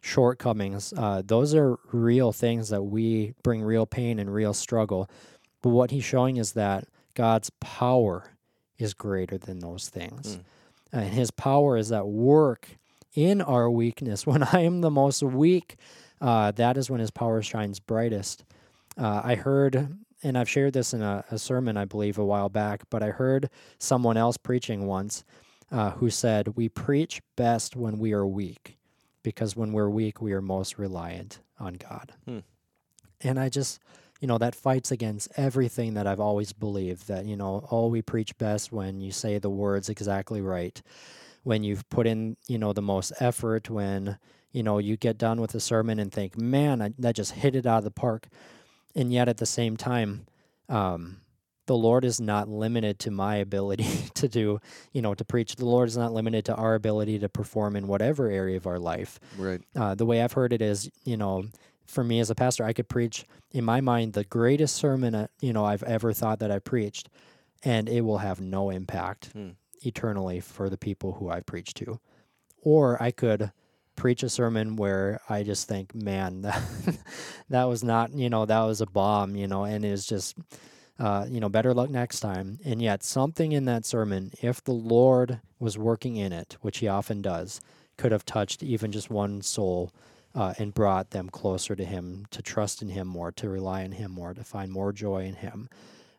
shortcomings. 0.00 0.92
Uh, 0.96 1.22
those 1.24 1.54
are 1.54 1.78
real 1.92 2.32
things 2.32 2.68
that 2.68 2.82
we 2.82 3.34
bring 3.42 3.62
real 3.62 3.86
pain 3.86 4.18
and 4.18 4.32
real 4.32 4.54
struggle. 4.54 5.08
But 5.62 5.70
what 5.70 5.90
he's 5.90 6.04
showing 6.04 6.36
is 6.36 6.52
that 6.52 6.84
God's 7.14 7.50
power 7.60 8.32
is 8.78 8.94
greater 8.94 9.38
than 9.38 9.58
those 9.58 9.88
things. 9.88 10.36
Mm. 10.36 10.42
And 10.92 11.10
his 11.10 11.30
power 11.30 11.76
is 11.76 11.92
at 11.92 12.06
work 12.06 12.78
in 13.14 13.42
our 13.42 13.70
weakness. 13.70 14.26
When 14.26 14.42
I 14.42 14.60
am 14.60 14.80
the 14.80 14.90
most 14.90 15.22
weak, 15.22 15.76
uh, 16.20 16.52
that 16.52 16.76
is 16.76 16.90
when 16.90 17.00
his 17.00 17.10
power 17.10 17.42
shines 17.42 17.80
brightest. 17.80 18.44
Uh, 18.96 19.20
I 19.24 19.34
heard, 19.34 19.96
and 20.22 20.36
I've 20.36 20.48
shared 20.48 20.72
this 20.72 20.92
in 20.92 21.02
a, 21.02 21.24
a, 21.30 21.38
sermon, 21.38 21.76
I 21.76 21.84
believe, 21.84 22.18
a 22.18 22.24
while 22.24 22.48
back, 22.48 22.82
but 22.90 23.02
I 23.02 23.10
heard 23.10 23.50
someone 23.78 24.16
else 24.16 24.36
preaching 24.36 24.86
once 24.86 25.24
uh, 25.70 25.92
who 25.92 26.10
said, 26.10 26.56
We 26.56 26.68
preach 26.68 27.22
best 27.36 27.76
when 27.76 27.98
we 27.98 28.12
are 28.12 28.26
weak, 28.26 28.78
because 29.22 29.54
when 29.54 29.72
we're 29.72 29.90
weak, 29.90 30.20
we 30.20 30.32
are 30.32 30.42
most 30.42 30.78
reliant 30.78 31.40
on 31.60 31.74
God. 31.74 32.12
Hmm. 32.24 32.38
And 33.20 33.38
I 33.38 33.48
just, 33.48 33.80
you 34.20 34.26
know, 34.28 34.38
that 34.38 34.54
fights 34.54 34.90
against 34.90 35.28
everything 35.36 35.94
that 35.94 36.06
I've 36.06 36.20
always 36.20 36.52
believed 36.52 37.08
that, 37.08 37.24
you 37.26 37.36
know, 37.36 37.66
oh, 37.70 37.86
we 37.88 38.02
preach 38.02 38.36
best 38.38 38.72
when 38.72 39.00
you 39.00 39.12
say 39.12 39.38
the 39.38 39.50
words 39.50 39.88
exactly 39.88 40.40
right, 40.40 40.80
when 41.44 41.62
you've 41.62 41.88
put 41.88 42.06
in, 42.06 42.36
you 42.46 42.58
know, 42.58 42.72
the 42.72 42.82
most 42.82 43.12
effort, 43.20 43.70
when, 43.70 44.18
you 44.52 44.62
know, 44.62 44.78
you 44.78 44.96
get 44.96 45.18
done 45.18 45.40
with 45.40 45.52
the 45.52 45.60
sermon 45.60 45.98
and 45.98 46.12
think, 46.12 46.36
man, 46.36 46.82
I, 46.82 46.90
that 46.98 47.14
just 47.14 47.32
hit 47.32 47.54
it 47.54 47.66
out 47.66 47.78
of 47.78 47.84
the 47.84 47.90
park. 47.90 48.28
And 48.94 49.12
yet 49.12 49.28
at 49.28 49.36
the 49.36 49.46
same 49.46 49.76
time 49.76 50.26
um, 50.68 51.18
the 51.66 51.76
lord 51.76 52.04
is 52.04 52.20
not 52.20 52.48
limited 52.48 52.98
to 52.98 53.10
my 53.10 53.36
ability 53.36 53.86
to 54.14 54.28
do 54.28 54.60
you 54.92 55.02
know 55.02 55.14
to 55.14 55.24
preach. 55.24 55.56
The 55.56 55.66
lord 55.66 55.88
is 55.88 55.96
not 55.96 56.12
limited 56.12 56.44
to 56.46 56.54
our 56.54 56.74
ability 56.74 57.18
to 57.20 57.28
perform 57.28 57.76
in 57.76 57.86
whatever 57.86 58.28
area 58.28 58.56
of 58.56 58.66
our 58.66 58.78
life. 58.78 59.20
Right. 59.36 59.60
uh, 59.76 59.94
the 59.94 60.06
way 60.06 60.22
i've 60.22 60.32
heard 60.32 60.52
it 60.52 60.62
is 60.62 60.90
you 61.04 61.16
know 61.16 61.44
for 61.88 62.04
me 62.04 62.20
as 62.20 62.30
a 62.30 62.34
pastor 62.34 62.64
i 62.64 62.72
could 62.72 62.88
preach 62.88 63.24
in 63.52 63.64
my 63.64 63.80
mind 63.80 64.12
the 64.12 64.24
greatest 64.24 64.76
sermon 64.76 65.14
uh, 65.14 65.26
you 65.40 65.52
know 65.52 65.64
i've 65.64 65.82
ever 65.84 66.12
thought 66.12 66.38
that 66.38 66.50
i 66.50 66.58
preached 66.58 67.08
and 67.64 67.88
it 67.88 68.02
will 68.02 68.18
have 68.18 68.40
no 68.40 68.70
impact 68.70 69.30
Hmm. 69.32 69.50
eternally 69.82 70.40
for 70.40 70.68
the 70.70 70.78
people 70.78 71.14
who 71.14 71.28
i 71.30 71.40
preach 71.40 71.74
to 71.74 71.98
or 72.62 73.02
i 73.02 73.10
could 73.10 73.50
preach 73.96 74.22
a 74.22 74.28
sermon 74.28 74.76
where 74.76 75.20
I 75.28 75.42
just 75.42 75.66
think, 75.66 75.92
man, 75.92 76.42
that, 76.42 76.62
that 77.50 77.64
was 77.64 77.82
not, 77.82 78.12
you 78.12 78.30
know, 78.30 78.46
that 78.46 78.60
was 78.60 78.80
a 78.80 78.86
bomb, 78.86 79.34
you 79.34 79.48
know, 79.48 79.64
and 79.64 79.84
it's 79.84 80.06
just, 80.06 80.36
uh, 81.00 81.26
you 81.28 81.40
know, 81.40 81.48
better 81.48 81.74
luck 81.74 81.90
next 81.90 82.20
time. 82.20 82.60
And 82.64 82.80
yet, 82.80 83.02
something 83.02 83.50
in 83.50 83.64
that 83.64 83.84
sermon, 83.84 84.30
if 84.40 84.62
the 84.62 84.70
Lord 84.70 85.40
was 85.58 85.76
working 85.76 86.14
in 86.14 86.32
it, 86.32 86.56
which 86.60 86.78
He 86.78 86.86
often 86.86 87.22
does, 87.22 87.60
could 87.96 88.12
have 88.12 88.24
touched 88.24 88.62
even 88.62 88.92
just 88.92 89.10
one 89.10 89.42
soul 89.42 89.92
uh, 90.38 90.54
and 90.58 90.72
brought 90.72 91.10
them 91.10 91.28
closer 91.28 91.74
to 91.74 91.84
Him, 91.84 92.24
to 92.30 92.40
trust 92.40 92.80
in 92.80 92.90
Him 92.90 93.08
more, 93.08 93.32
to 93.32 93.48
rely 93.48 93.82
on 93.82 93.90
Him 93.90 94.12
more, 94.12 94.34
to 94.34 94.44
find 94.44 94.70
more 94.70 94.92
joy 94.92 95.24
in 95.24 95.34
Him. 95.34 95.68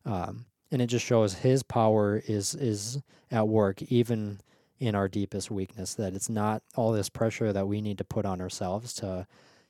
Um, 0.04 0.46
and 0.72 0.82
it 0.82 0.88
just 0.88 1.06
shows 1.06 1.36
His 1.36 1.64
power 1.64 2.22
is 2.28 2.54
is 2.54 3.00
at 3.32 3.48
work, 3.48 3.82
even 3.84 4.42
in 4.78 4.94
our 4.94 5.08
deepest 5.08 5.50
weakness 5.50 5.94
that 5.94 6.14
it's 6.14 6.30
not 6.30 6.64
all 6.76 6.92
this 6.92 7.08
pressure 7.08 7.54
that 7.54 7.68
we 7.68 7.80
need 7.80 7.98
to 7.98 8.04
put 8.04 8.26
on 8.26 8.42
ourselves 8.42 8.94
to 8.96 9.26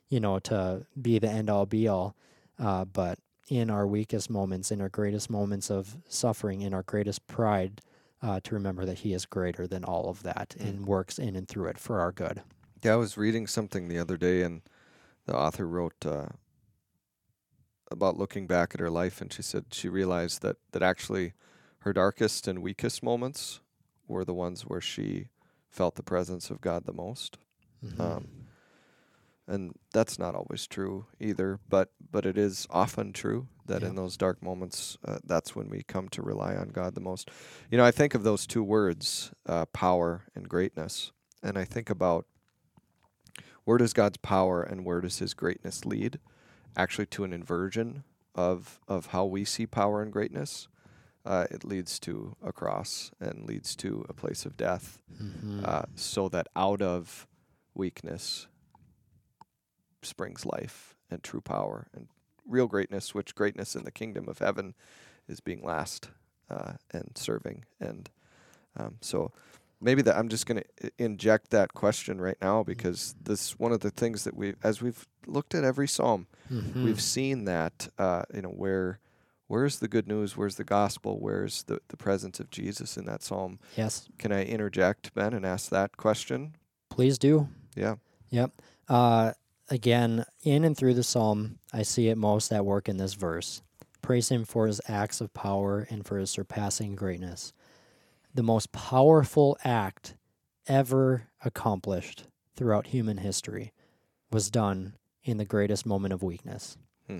you 0.08 0.18
know 0.18 0.38
to 0.38 0.84
be 1.00 1.18
the 1.18 1.28
end 1.28 1.50
all 1.50 1.66
be 1.66 1.88
all 1.88 2.14
uh, 2.60 2.84
but 2.84 3.18
in 3.48 3.70
our 3.70 3.88
weakest 3.88 4.30
moments 4.30 4.70
in 4.70 4.80
our 4.80 4.88
greatest 4.88 5.28
moments 5.28 5.68
of 5.68 5.96
suffering 6.08 6.60
in 6.62 6.72
our 6.72 6.84
greatest 6.84 7.26
pride 7.26 7.80
uh, 8.22 8.38
to 8.44 8.54
remember 8.54 8.84
that 8.84 9.00
He 9.00 9.12
is 9.12 9.26
greater 9.26 9.66
than 9.66 9.82
all 9.82 10.08
of 10.08 10.22
that 10.22 10.54
and 10.60 10.86
works 10.86 11.18
in 11.18 11.34
and 11.34 11.48
through 11.48 11.66
it 11.66 11.78
for 11.78 12.00
our 12.00 12.12
good. 12.12 12.42
Yeah, 12.82 12.94
I 12.94 12.96
was 12.96 13.16
reading 13.18 13.46
something 13.46 13.88
the 13.88 13.98
other 13.98 14.16
day, 14.16 14.42
and 14.42 14.62
the 15.26 15.36
author 15.36 15.66
wrote 15.66 16.06
uh, 16.06 16.28
about 17.90 18.16
looking 18.16 18.46
back 18.46 18.74
at 18.74 18.80
her 18.80 18.90
life, 18.90 19.20
and 19.20 19.32
she 19.32 19.42
said 19.42 19.66
she 19.72 19.88
realized 19.88 20.42
that 20.42 20.56
that 20.72 20.82
actually 20.82 21.34
her 21.80 21.92
darkest 21.92 22.48
and 22.48 22.62
weakest 22.62 23.02
moments 23.02 23.60
were 24.06 24.24
the 24.24 24.34
ones 24.34 24.62
where 24.62 24.80
she 24.80 25.28
felt 25.70 25.94
the 25.96 26.02
presence 26.02 26.50
of 26.50 26.60
God 26.60 26.84
the 26.84 26.92
most. 26.92 27.38
Mhm. 27.84 28.00
Um, 28.00 28.28
and 29.46 29.74
that's 29.92 30.18
not 30.18 30.34
always 30.34 30.66
true 30.66 31.06
either, 31.18 31.58
but 31.68 31.92
but 32.10 32.24
it 32.24 32.38
is 32.38 32.66
often 32.70 33.12
true 33.12 33.48
that 33.66 33.82
Yeah. 33.82 33.88
in 33.88 33.94
those 33.96 34.16
dark 34.16 34.42
moments, 34.42 34.96
uh, 35.04 35.18
that's 35.24 35.54
when 35.54 35.68
we 35.68 35.82
come 35.82 36.08
to 36.10 36.22
rely 36.22 36.56
on 36.56 36.68
God 36.68 36.94
the 36.94 37.00
most. 37.00 37.30
You 37.70 37.78
know, 37.78 37.84
I 37.84 37.90
think 37.90 38.14
of 38.14 38.22
those 38.22 38.46
two 38.46 38.62
words, 38.62 39.32
uh, 39.46 39.66
power 39.66 40.24
and 40.34 40.48
greatness, 40.48 41.12
and 41.42 41.58
I 41.58 41.64
think 41.64 41.90
about 41.90 42.26
where 43.70 43.78
does 43.78 43.92
God's 43.92 44.16
power 44.16 44.64
and 44.64 44.84
where 44.84 45.00
does 45.00 45.20
His 45.20 45.32
greatness 45.32 45.84
lead? 45.86 46.18
Actually, 46.76 47.06
to 47.06 47.22
an 47.22 47.32
inversion 47.32 48.02
of 48.34 48.80
of 48.88 49.06
how 49.06 49.24
we 49.24 49.44
see 49.44 49.64
power 49.64 50.02
and 50.02 50.12
greatness. 50.12 50.66
Uh, 51.24 51.46
it 51.52 51.62
leads 51.62 52.00
to 52.00 52.34
a 52.42 52.52
cross 52.52 53.12
and 53.20 53.46
leads 53.46 53.76
to 53.76 54.04
a 54.08 54.12
place 54.12 54.44
of 54.44 54.56
death 54.56 55.00
Mhm. 55.22 55.64
uh, 55.64 55.82
so 55.94 56.28
that 56.30 56.48
out 56.56 56.82
of 56.82 57.28
weakness 57.72 58.48
springs 60.02 60.44
life 60.44 60.96
and 61.08 61.22
true 61.22 61.40
power 61.42 61.86
and 61.94 62.08
real 62.44 62.66
greatness, 62.66 63.14
which 63.14 63.36
greatness 63.36 63.76
in 63.76 63.84
the 63.84 63.92
kingdom 63.92 64.28
of 64.28 64.40
heaven 64.40 64.74
is 65.28 65.38
being 65.38 65.62
last 65.62 66.10
uh, 66.48 66.72
and 66.90 67.12
serving. 67.16 67.66
And 67.78 68.10
um, 68.76 68.96
so 69.00 69.30
maybe 69.80 70.02
that 70.02 70.16
I'm 70.16 70.28
just 70.28 70.46
going 70.46 70.62
to 70.82 70.90
inject 70.98 71.50
that 71.50 71.74
question 71.74 72.20
right 72.20 72.36
now 72.40 72.62
because 72.62 73.14
this 73.22 73.58
one 73.58 73.72
of 73.72 73.80
the 73.80 73.90
things 73.90 74.24
that 74.24 74.36
we, 74.36 74.54
as 74.62 74.82
we've 74.82 75.06
looked 75.26 75.54
at 75.54 75.64
every 75.64 75.88
psalm, 75.88 76.26
Mhm. 76.50 76.84
we've 76.84 77.00
seen 77.00 77.44
that 77.44 77.88
uh, 77.98 78.22
you 78.34 78.42
know 78.42 78.48
where 78.50 78.98
where's 79.46 79.78
the 79.80 79.88
good 79.88 80.06
news, 80.06 80.36
where's 80.36 80.56
the 80.56 80.64
gospel, 80.64 81.18
where's 81.20 81.62
the 81.64 81.80
the 81.88 81.96
presence 81.96 82.40
of 82.40 82.50
Jesus 82.50 82.96
in 82.96 83.04
that 83.06 83.22
psalm. 83.22 83.58
yes, 83.76 84.08
Can 84.18 84.32
I 84.32 84.44
interject, 84.44 85.12
Ben, 85.14 85.32
and 85.34 85.44
ask 85.46 85.70
that 85.70 85.96
question? 85.96 86.56
please 86.90 87.18
do. 87.18 87.48
Yeah. 87.76 87.96
Yep. 88.30 88.50
Uh, 88.88 89.32
again, 89.68 90.24
in 90.42 90.64
and 90.64 90.76
through 90.76 90.94
the 90.94 91.02
psalm, 91.04 91.58
I 91.72 91.82
see 91.82 92.08
it 92.08 92.18
most 92.18 92.52
at 92.52 92.64
work 92.66 92.88
in 92.88 92.96
this 92.96 93.14
verse. 93.14 93.62
Praise 94.02 94.28
him 94.28 94.44
for 94.44 94.66
his 94.66 94.80
acts 94.88 95.20
of 95.20 95.32
power 95.32 95.86
and 95.90 96.04
for 96.04 96.18
his 96.18 96.30
surpassing 96.30 96.96
greatness. 96.96 97.52
The 98.34 98.42
most 98.42 98.72
powerful 98.72 99.58
act 99.64 100.16
ever 100.66 101.28
accomplished 101.44 102.24
throughout 102.54 102.88
human 102.88 103.18
history 103.18 103.72
was 104.30 104.50
done 104.50 104.94
in 105.24 105.36
the 105.36 105.44
greatest 105.44 105.84
moment 105.84 106.14
of 106.14 106.22
weakness. 106.22 106.78
Hmm. 107.06 107.18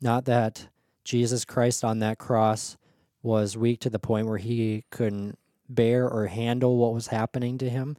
Not 0.00 0.24
that 0.26 0.68
Jesus 1.04 1.44
Christ 1.44 1.84
on 1.84 2.00
that 2.00 2.18
cross 2.18 2.76
was 3.22 3.56
weak 3.56 3.80
to 3.80 3.90
the 3.90 3.98
point 3.98 4.26
where 4.26 4.38
he 4.38 4.84
couldn't 4.90 5.38
bear 5.68 6.08
or 6.08 6.26
handle 6.26 6.76
what 6.76 6.94
was 6.94 7.08
happening 7.08 7.58
to 7.58 7.70
him. 7.70 7.96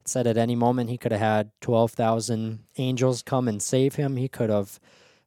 It 0.00 0.08
said 0.08 0.26
at 0.26 0.36
any 0.36 0.54
moment 0.54 0.90
he 0.90 0.98
could 0.98 1.12
have 1.12 1.20
had 1.20 1.50
12,000 1.60 2.60
angels 2.76 3.22
come 3.22 3.48
and 3.48 3.62
save 3.62 3.96
him. 3.96 4.16
He 4.16 4.28
could 4.28 4.50
have, 4.50 4.78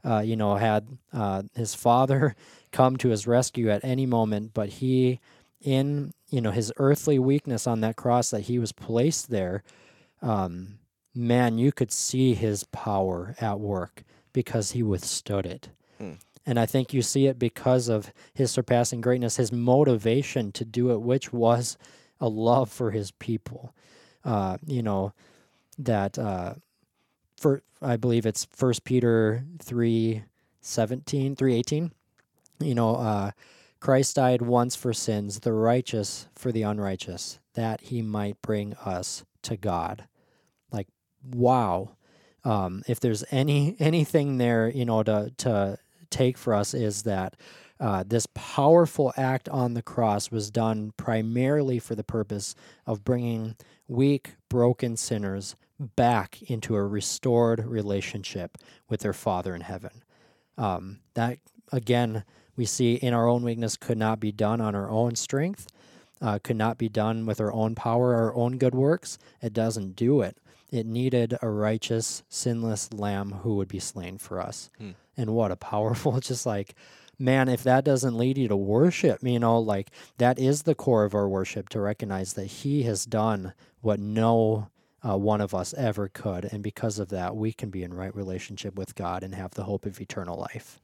uh, 0.04 0.20
you 0.20 0.36
know, 0.36 0.56
had 0.56 0.88
uh, 1.12 1.44
his 1.56 1.76
father 1.76 2.36
come 2.72 2.98
to 2.98 3.10
his 3.10 3.28
rescue 3.28 3.70
at 3.70 3.84
any 3.84 4.06
moment, 4.06 4.54
but 4.54 4.70
he, 4.70 5.20
in, 5.60 6.14
you 6.32 6.42
know, 6.42 6.52
his 6.52 6.74
earthly 6.78 7.20
weakness 7.20 7.68
on 7.68 7.82
that 7.82 7.98
cross 7.98 8.32
that 8.32 8.42
he 8.42 8.58
was 8.58 8.72
placed 8.72 9.30
there, 9.30 9.64
um, 10.22 10.80
man, 11.14 11.58
you 11.58 11.72
could 11.72 11.92
see 11.92 12.34
his 12.34 12.64
power 12.64 13.36
at 13.40 13.60
work 13.60 14.04
because 14.34 14.72
he 14.72 14.82
withstood 14.82 15.46
it. 15.46 15.70
Hmm. 15.98 16.14
And 16.46 16.60
I 16.60 16.66
think 16.66 16.94
you 16.94 17.02
see 17.02 17.28
it 17.28 17.38
because 17.38 17.90
of 17.90 18.12
his 18.34 18.50
surpassing 18.50 19.02
greatness, 19.02 19.36
his 19.36 19.52
motivation 19.52 20.52
to 20.54 20.66
do 20.66 20.92
it, 20.92 21.02
which 21.02 21.32
was 21.32 21.78
a 22.20 22.28
love 22.28 22.72
for 22.72 22.92
his 22.92 23.12
people. 23.12 23.76
Uh, 24.24 24.58
you 24.66 24.82
know, 24.82 25.14
that 25.78 26.18
uh, 26.18 26.56
for 27.38 27.62
I 27.82 27.98
believe 27.98 28.26
it's 28.26 28.46
First 28.46 28.84
Peter 28.84 29.44
3 29.62 30.24
17, 30.62 31.36
3 31.36 31.56
18. 31.56 31.92
You 32.60 32.76
know, 32.76 32.96
uh, 32.96 33.32
Christ 33.82 34.16
died 34.16 34.44
once 34.44 34.76
for 34.76 34.94
sins, 34.94 35.40
the 35.40 35.54
righteous 35.54 36.28
for 36.36 36.52
the 36.52 36.62
unrighteous, 36.62 37.40
that 37.56 37.82
he 37.82 38.02
might 38.02 38.42
bring 38.42 38.76
us 38.76 39.26
to 39.42 39.58
God. 39.58 40.06
Like, 40.72 40.88
wow. 41.24 41.98
Um, 42.46 42.84
if 42.88 43.00
there's 43.00 43.24
any 43.32 43.76
anything 43.80 44.38
there, 44.38 44.70
you 44.70 44.86
know, 44.86 45.04
to 45.04 45.34
to 45.38 45.78
take 46.12 46.38
for 46.38 46.54
us 46.54 46.74
is 46.74 47.04
that 47.04 47.36
uh, 47.80 48.04
this 48.06 48.28
powerful 48.36 49.12
act 49.18 49.50
on 49.50 49.74
the 49.74 49.82
cross 49.82 50.30
was 50.30 50.52
done 50.52 50.94
primarily 50.98 51.80
for 51.80 51.96
the 51.96 52.04
purpose 52.04 52.54
of 52.86 53.04
bringing 53.04 53.56
weak, 53.88 54.36
broken 54.50 54.96
sinners 54.96 55.56
back 55.96 56.40
into 56.44 56.76
a 56.76 56.86
restored 56.86 57.66
relationship 57.66 58.60
with 58.88 59.00
their 59.00 59.14
Father 59.14 59.56
in 59.56 59.62
heaven. 59.62 60.04
Um, 60.60 61.00
that 61.16 61.40
again, 61.72 62.24
we 62.56 62.66
see 62.66 62.96
in 62.96 63.14
our 63.14 63.28
own 63.28 63.44
weakness 63.44 63.78
could 63.78 63.98
not 63.98 64.20
be 64.20 64.32
done 64.32 64.62
on 64.62 64.76
our 64.76 64.90
own 64.90 65.16
strength, 65.16 65.68
uh, 66.22 66.40
could 66.44 66.58
not 66.58 66.78
be 66.78 66.90
done 66.90 67.26
with 67.26 67.42
our 67.42 67.52
own 67.52 67.76
power, 67.76 68.14
our 68.16 68.36
own 68.36 68.58
good 68.58 68.76
works. 68.76 69.18
It 69.42 69.54
doesn't 69.54 69.96
do 69.96 70.22
it. 70.22 70.38
It 70.72 70.86
needed 70.86 71.38
a 71.42 71.50
righteous, 71.50 72.24
sinless 72.30 72.94
lamb 72.94 73.32
who 73.44 73.56
would 73.56 73.68
be 73.68 73.80
slain 73.80 74.18
for 74.18 74.40
us. 74.40 74.70
Hmm. 74.78 74.92
And 75.18 75.32
what 75.36 75.52
a 75.52 75.56
powerful, 75.72 76.20
just 76.20 76.46
like, 76.46 76.76
man, 77.20 77.50
if 77.50 77.64
that 77.64 77.84
doesn't 77.84 78.18
lead 78.18 78.38
you 78.38 78.48
to 78.48 78.56
worship, 78.56 79.20
you 79.22 79.40
know, 79.40 79.60
like 79.60 79.92
that 80.18 80.40
is 80.40 80.64
the 80.64 80.76
core 80.76 81.04
of 81.04 81.14
our 81.14 81.28
worship 81.28 81.70
to 81.70 81.80
recognize 81.82 82.34
that 82.34 82.46
He 82.46 82.84
has 82.84 83.06
done 83.06 83.54
what 83.82 84.00
no 84.00 84.70
uh, 85.08 85.18
one 85.18 85.42
of 85.42 85.54
us 85.54 85.74
ever 85.74 86.08
could. 86.08 86.46
And 86.46 86.62
because 86.62 87.00
of 87.00 87.10
that, 87.10 87.36
we 87.36 87.52
can 87.52 87.70
be 87.70 87.84
in 87.84 87.94
right 87.94 88.16
relationship 88.16 88.76
with 88.76 88.96
God 88.96 89.24
and 89.24 89.34
have 89.36 89.52
the 89.52 89.64
hope 89.64 89.86
of 89.86 90.00
eternal 90.00 90.38
life. 90.38 90.80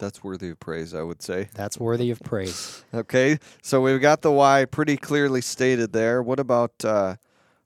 That's 0.00 0.24
worthy 0.24 0.48
of 0.48 0.58
praise, 0.58 0.94
I 0.94 1.02
would 1.02 1.22
say. 1.22 1.50
That's 1.54 1.78
worthy 1.78 2.10
of 2.10 2.20
praise. 2.20 2.84
Okay, 2.94 3.38
so 3.62 3.80
we've 3.80 4.00
got 4.00 4.22
the 4.22 4.32
why 4.32 4.64
pretty 4.64 4.96
clearly 4.96 5.40
stated 5.40 5.92
there. 5.92 6.22
What 6.22 6.40
about 6.40 6.72
uh, 6.84 7.16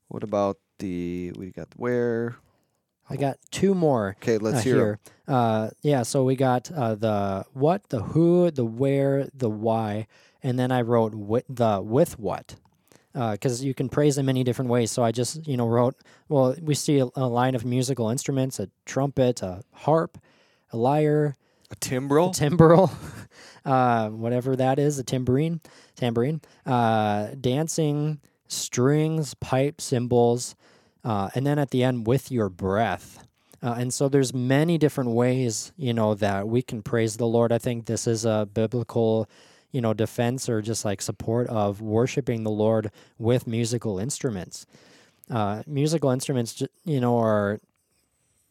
what 0.09 0.23
about 0.23 0.59
the 0.81 1.33
we 1.37 1.51
got 1.51 1.71
the 1.71 1.77
where? 1.77 2.37
I 3.09 3.17
got 3.17 3.39
two 3.51 3.75
more 3.75 4.17
Okay, 4.21 4.39
let's 4.39 4.59
uh, 4.59 4.63
hear 4.63 4.77
here. 4.77 4.99
Uh, 5.27 5.71
yeah, 5.83 6.03
so 6.03 6.25
we 6.25 6.37
got 6.37 6.71
uh, 6.73 6.95
the 6.95 7.47
what, 7.53 7.89
the 7.89 8.03
who, 8.03 8.51
the 8.51 8.65
where, 8.65 9.29
the 9.33 9.49
why, 9.49 10.07
and 10.43 10.59
then 10.59 10.71
I 10.73 10.83
wrote 10.83 11.15
with 11.15 11.45
the 11.49 11.81
with 11.81 12.19
what, 12.19 12.57
because 13.13 13.65
you 13.65 13.73
can 13.73 13.89
praise 13.89 14.19
in 14.19 14.27
many 14.27 14.45
different 14.45 14.71
ways. 14.71 14.91
So 14.91 15.03
I 15.03 15.13
just 15.13 15.47
you 15.47 15.57
know 15.57 15.69
wrote 15.69 15.97
well, 16.29 16.55
we 16.61 16.75
see 16.75 16.99
a, 16.99 17.07
a 17.15 17.29
line 17.29 17.55
of 17.55 17.65
musical 17.65 18.11
instruments: 18.11 18.59
a 18.59 18.69
trumpet, 18.85 19.43
a 19.43 19.63
harp, 19.73 20.19
a 20.71 20.77
lyre, 20.77 21.37
a 21.75 21.81
timbrel. 21.81 22.31
a 22.31 22.35
timbrel, 22.35 22.91
uh, 23.65 24.09
whatever 24.09 24.57
that 24.57 24.79
is, 24.79 24.99
a 24.99 25.05
tambourine, 25.05 25.61
tambourine, 25.97 26.41
uh, 26.67 27.29
dancing, 27.41 28.21
strings, 28.49 29.35
pipe, 29.35 29.81
cymbals, 29.81 30.55
uh, 31.05 31.31
and 31.35 31.47
then 31.47 31.59
at 31.59 31.71
the 31.71 31.83
end 31.83 32.07
with 32.07 32.31
your 32.31 32.49
breath. 32.49 33.27
Uh, 33.63 33.77
and 33.79 33.95
so 33.95 34.09
there's 34.09 34.35
many 34.35 34.77
different 34.77 35.11
ways, 35.11 35.73
you 35.77 35.95
know, 35.95 36.15
that 36.15 36.47
we 36.47 36.61
can 36.61 36.83
praise 36.83 37.17
the 37.17 37.27
Lord. 37.27 37.51
I 37.51 37.59
think 37.59 37.87
this 37.87 38.07
is 38.07 38.27
a 38.27 38.47
biblical, 38.53 39.29
you 39.73 39.81
know, 39.81 39.95
defense 39.95 40.51
or 40.51 40.61
just 40.61 40.85
like 40.85 41.01
support 41.01 41.49
of 41.49 41.81
worshiping 41.81 42.43
the 42.43 42.51
Lord 42.51 42.91
with 43.19 43.47
musical 43.47 43.99
instruments. 43.99 44.67
Uh, 45.31 45.63
musical 45.67 46.11
instruments, 46.11 46.63
you 46.85 47.01
know, 47.01 47.19
are, 47.19 47.59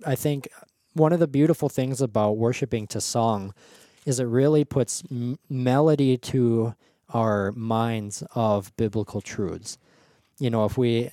I 0.03 0.15
think, 0.15 0.49
one 0.93 1.13
of 1.13 1.19
the 1.19 1.27
beautiful 1.27 1.69
things 1.69 2.01
about 2.01 2.37
worshiping 2.37 2.87
to 2.87 3.01
song 3.01 3.53
is 4.05 4.19
it 4.19 4.25
really 4.25 4.63
puts 4.63 5.03
m- 5.09 5.39
melody 5.49 6.17
to 6.17 6.75
our 7.09 7.51
minds 7.53 8.23
of 8.35 8.75
biblical 8.75 9.21
truths. 9.21 9.77
You 10.39 10.49
know, 10.49 10.65
if 10.65 10.77
we, 10.77 11.11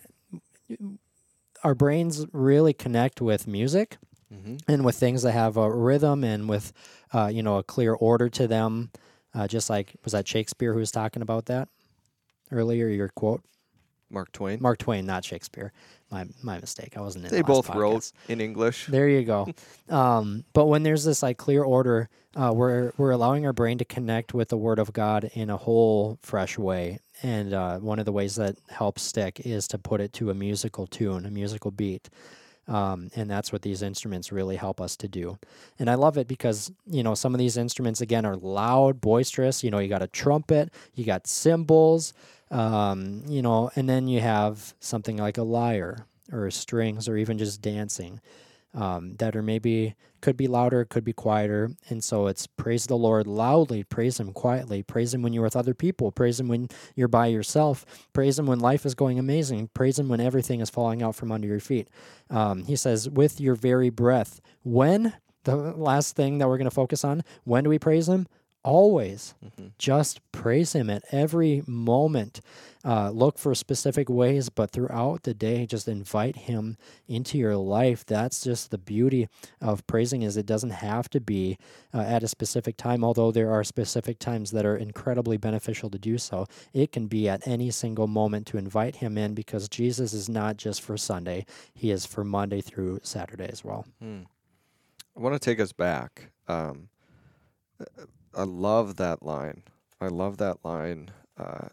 our 1.62 1.74
brains 1.74 2.26
really 2.32 2.72
connect 2.72 3.20
with 3.20 3.46
music 3.46 3.98
hmm 4.30 4.56
and 4.68 4.84
with 4.84 4.94
things 4.96 5.22
that 5.22 5.32
have 5.32 5.56
a 5.56 5.68
rhythm 5.70 6.22
and 6.22 6.48
with, 6.48 6.72
uh, 7.12 7.26
you 7.32 7.42
know, 7.42 7.58
a 7.58 7.62
clear 7.64 7.92
order 7.94 8.28
to 8.28 8.46
them. 8.46 8.90
Uh, 9.34 9.46
just 9.46 9.68
like, 9.70 9.96
was 10.04 10.12
that 10.12 10.26
Shakespeare 10.26 10.72
who 10.72 10.78
was 10.80 10.90
talking 10.90 11.22
about 11.22 11.46
that 11.46 11.68
earlier, 12.50 12.88
your 12.88 13.08
quote? 13.08 13.42
Mark 14.10 14.32
Twain. 14.32 14.58
Mark 14.60 14.78
Twain, 14.78 15.06
not 15.06 15.24
Shakespeare. 15.24 15.72
My 16.10 16.26
my 16.42 16.58
mistake. 16.58 16.96
I 16.96 17.00
wasn't 17.00 17.26
in. 17.26 17.30
they 17.30 17.38
the 17.38 17.44
both 17.44 17.68
wrote 17.74 18.12
in 18.28 18.40
English. 18.40 18.86
There 18.86 19.08
you 19.08 19.24
go. 19.24 19.48
um, 19.88 20.44
but 20.52 20.66
when 20.66 20.82
there's 20.82 21.04
this 21.04 21.22
like 21.22 21.38
clear 21.38 21.62
order, 21.62 22.08
uh, 22.34 22.52
we're 22.54 22.92
we're 22.96 23.12
allowing 23.12 23.46
our 23.46 23.52
brain 23.52 23.78
to 23.78 23.84
connect 23.84 24.34
with 24.34 24.48
the 24.48 24.56
Word 24.56 24.78
of 24.78 24.92
God 24.92 25.30
in 25.34 25.50
a 25.50 25.56
whole 25.56 26.18
fresh 26.20 26.58
way. 26.58 26.98
And 27.22 27.52
uh, 27.52 27.78
one 27.78 27.98
of 27.98 28.06
the 28.06 28.12
ways 28.12 28.36
that 28.36 28.56
helps 28.70 29.02
stick 29.02 29.40
is 29.40 29.68
to 29.68 29.78
put 29.78 30.00
it 30.00 30.12
to 30.14 30.30
a 30.30 30.34
musical 30.34 30.86
tune, 30.86 31.26
a 31.26 31.30
musical 31.30 31.70
beat. 31.70 32.08
Um, 32.70 33.10
and 33.16 33.28
that's 33.28 33.52
what 33.52 33.62
these 33.62 33.82
instruments 33.82 34.30
really 34.30 34.54
help 34.54 34.80
us 34.80 34.96
to 34.98 35.08
do. 35.08 35.38
And 35.80 35.90
I 35.90 35.96
love 35.96 36.16
it 36.16 36.28
because, 36.28 36.70
you 36.86 37.02
know, 37.02 37.14
some 37.16 37.34
of 37.34 37.38
these 37.40 37.56
instruments, 37.56 38.00
again, 38.00 38.24
are 38.24 38.36
loud, 38.36 39.00
boisterous. 39.00 39.64
You 39.64 39.72
know, 39.72 39.80
you 39.80 39.88
got 39.88 40.02
a 40.02 40.06
trumpet, 40.06 40.72
you 40.94 41.04
got 41.04 41.26
cymbals, 41.26 42.14
um, 42.52 43.24
you 43.26 43.42
know, 43.42 43.70
and 43.74 43.88
then 43.88 44.06
you 44.06 44.20
have 44.20 44.74
something 44.78 45.16
like 45.16 45.36
a 45.36 45.42
lyre 45.42 46.06
or 46.32 46.48
strings 46.52 47.08
or 47.08 47.16
even 47.16 47.38
just 47.38 47.60
dancing 47.60 48.20
um, 48.74 49.16
that 49.16 49.34
are 49.34 49.42
maybe 49.42 49.96
could 50.20 50.36
be 50.36 50.46
louder, 50.46 50.84
could 50.84 51.04
be 51.04 51.12
quieter. 51.12 51.70
And 51.88 52.02
so 52.02 52.26
it's 52.26 52.46
praise 52.46 52.86
the 52.86 52.96
Lord 52.96 53.26
loudly, 53.26 53.82
praise 53.84 54.20
Him 54.20 54.32
quietly, 54.32 54.82
praise 54.82 55.14
Him 55.14 55.22
when 55.22 55.32
you're 55.32 55.44
with 55.44 55.56
other 55.56 55.74
people, 55.74 56.12
praise 56.12 56.38
Him 56.40 56.48
when 56.48 56.68
you're 56.94 57.08
by 57.08 57.26
yourself, 57.26 57.84
praise 58.12 58.38
Him 58.38 58.46
when 58.46 58.60
life 58.60 58.84
is 58.86 58.94
going 58.94 59.18
amazing, 59.18 59.70
praise 59.74 59.98
Him 59.98 60.08
when 60.08 60.20
everything 60.20 60.60
is 60.60 60.70
falling 60.70 61.02
out 61.02 61.14
from 61.14 61.32
under 61.32 61.48
your 61.48 61.60
feet. 61.60 61.88
Um, 62.28 62.64
he 62.64 62.76
says, 62.76 63.08
with 63.08 63.40
your 63.40 63.54
very 63.54 63.90
breath. 63.90 64.40
When? 64.62 65.14
The 65.44 65.56
last 65.56 66.16
thing 66.16 66.36
that 66.38 66.48
we're 66.48 66.58
going 66.58 66.66
to 66.66 66.70
focus 66.70 67.02
on, 67.02 67.22
when 67.44 67.64
do 67.64 67.70
we 67.70 67.78
praise 67.78 68.08
Him? 68.08 68.26
Always. 68.62 69.34
Just 69.78 70.20
praise 70.32 70.74
Him 70.74 70.90
at 70.90 71.02
every 71.10 71.62
moment. 71.66 72.40
Uh, 72.84 73.10
look 73.10 73.38
for 73.38 73.54
specific 73.54 74.10
ways, 74.10 74.50
but 74.50 74.70
throughout 74.70 75.22
the 75.22 75.32
day, 75.32 75.64
just 75.64 75.88
invite 75.88 76.36
Him 76.36 76.76
into 77.08 77.38
your 77.38 77.56
life. 77.56 78.04
That's 78.04 78.42
just 78.42 78.70
the 78.70 78.76
beauty 78.76 79.28
of 79.62 79.86
praising 79.86 80.20
is 80.22 80.36
it 80.36 80.44
doesn't 80.44 80.70
have 80.70 81.08
to 81.10 81.20
be 81.20 81.56
uh, 81.94 82.00
at 82.00 82.22
a 82.22 82.28
specific 82.28 82.76
time, 82.76 83.02
although 83.02 83.32
there 83.32 83.50
are 83.50 83.64
specific 83.64 84.18
times 84.18 84.50
that 84.50 84.66
are 84.66 84.76
incredibly 84.76 85.38
beneficial 85.38 85.88
to 85.90 85.98
do 85.98 86.18
so. 86.18 86.46
It 86.74 86.92
can 86.92 87.06
be 87.06 87.30
at 87.30 87.46
any 87.46 87.70
single 87.70 88.08
moment 88.08 88.46
to 88.48 88.58
invite 88.58 88.96
Him 88.96 89.16
in 89.16 89.32
because 89.32 89.70
Jesus 89.70 90.12
is 90.12 90.28
not 90.28 90.58
just 90.58 90.82
for 90.82 90.98
Sunday, 90.98 91.46
He 91.72 91.90
is 91.90 92.04
for 92.04 92.24
Monday 92.24 92.60
through 92.60 93.00
Saturday 93.04 93.48
as 93.50 93.64
well. 93.64 93.86
Hmm. 94.02 94.20
I 95.16 95.20
want 95.20 95.34
to 95.34 95.38
take 95.38 95.60
us 95.60 95.72
back. 95.72 96.30
Um, 96.46 96.88
I 98.34 98.44
love 98.44 98.96
that 98.96 99.22
line. 99.22 99.62
I 100.00 100.08
love 100.08 100.36
that 100.38 100.64
line. 100.64 101.10
Uh, 101.36 101.68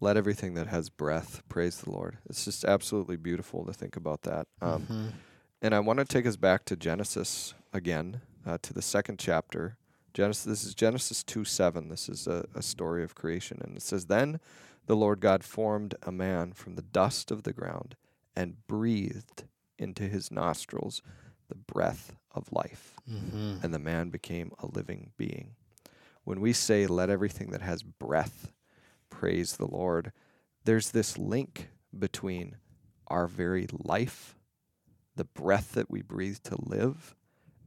Let 0.00 0.16
everything 0.16 0.54
that 0.54 0.68
has 0.68 0.90
breath 0.90 1.42
praise 1.48 1.80
the 1.80 1.90
Lord. 1.90 2.18
It's 2.30 2.44
just 2.44 2.64
absolutely 2.64 3.16
beautiful 3.16 3.64
to 3.66 3.72
think 3.72 3.96
about 3.96 4.22
that. 4.22 4.46
Um, 4.60 4.86
Mhm. 4.86 5.12
And 5.60 5.74
I 5.74 5.80
want 5.80 5.98
to 5.98 6.04
take 6.04 6.24
us 6.24 6.36
back 6.36 6.64
to 6.66 6.76
Genesis 6.76 7.52
again, 7.72 8.20
uh, 8.46 8.58
to 8.62 8.72
the 8.72 8.80
second 8.82 9.18
chapter. 9.18 9.76
Genesis. 10.14 10.44
This 10.44 10.64
is 10.64 10.74
Genesis 10.76 11.24
two 11.24 11.44
seven. 11.44 11.88
This 11.88 12.08
is 12.08 12.28
a, 12.28 12.44
a 12.54 12.62
story 12.62 13.02
of 13.02 13.16
creation, 13.16 13.60
and 13.60 13.76
it 13.76 13.82
says, 13.82 14.06
"Then 14.06 14.38
the 14.86 14.94
Lord 14.96 15.18
God 15.20 15.42
formed 15.42 15.96
a 16.02 16.12
man 16.12 16.52
from 16.52 16.76
the 16.76 16.82
dust 16.82 17.32
of 17.32 17.42
the 17.42 17.52
ground, 17.52 17.96
and 18.36 18.64
breathed 18.68 19.44
into 19.78 20.04
his 20.04 20.30
nostrils 20.30 21.02
the 21.48 21.56
breath 21.56 22.14
of 22.30 22.52
life, 22.52 22.94
Mhm. 23.08 23.62
and 23.62 23.72
the 23.72 23.78
man 23.78 24.10
became 24.10 24.52
a 24.58 24.66
living 24.66 25.12
being." 25.16 25.56
When 26.24 26.40
we 26.40 26.52
say, 26.52 26.86
"Let 26.86 27.10
everything 27.10 27.50
that 27.50 27.62
has 27.62 27.82
breath 27.82 28.52
praise 29.08 29.56
the 29.56 29.66
Lord," 29.66 30.12
there's 30.64 30.90
this 30.90 31.16
link 31.16 31.70
between 31.98 32.58
our 33.06 33.26
very 33.26 33.66
life 33.72 34.36
the 35.16 35.24
breath 35.24 35.72
that 35.72 35.90
we 35.90 36.00
breathe 36.00 36.38
to 36.44 36.56
live 36.60 37.16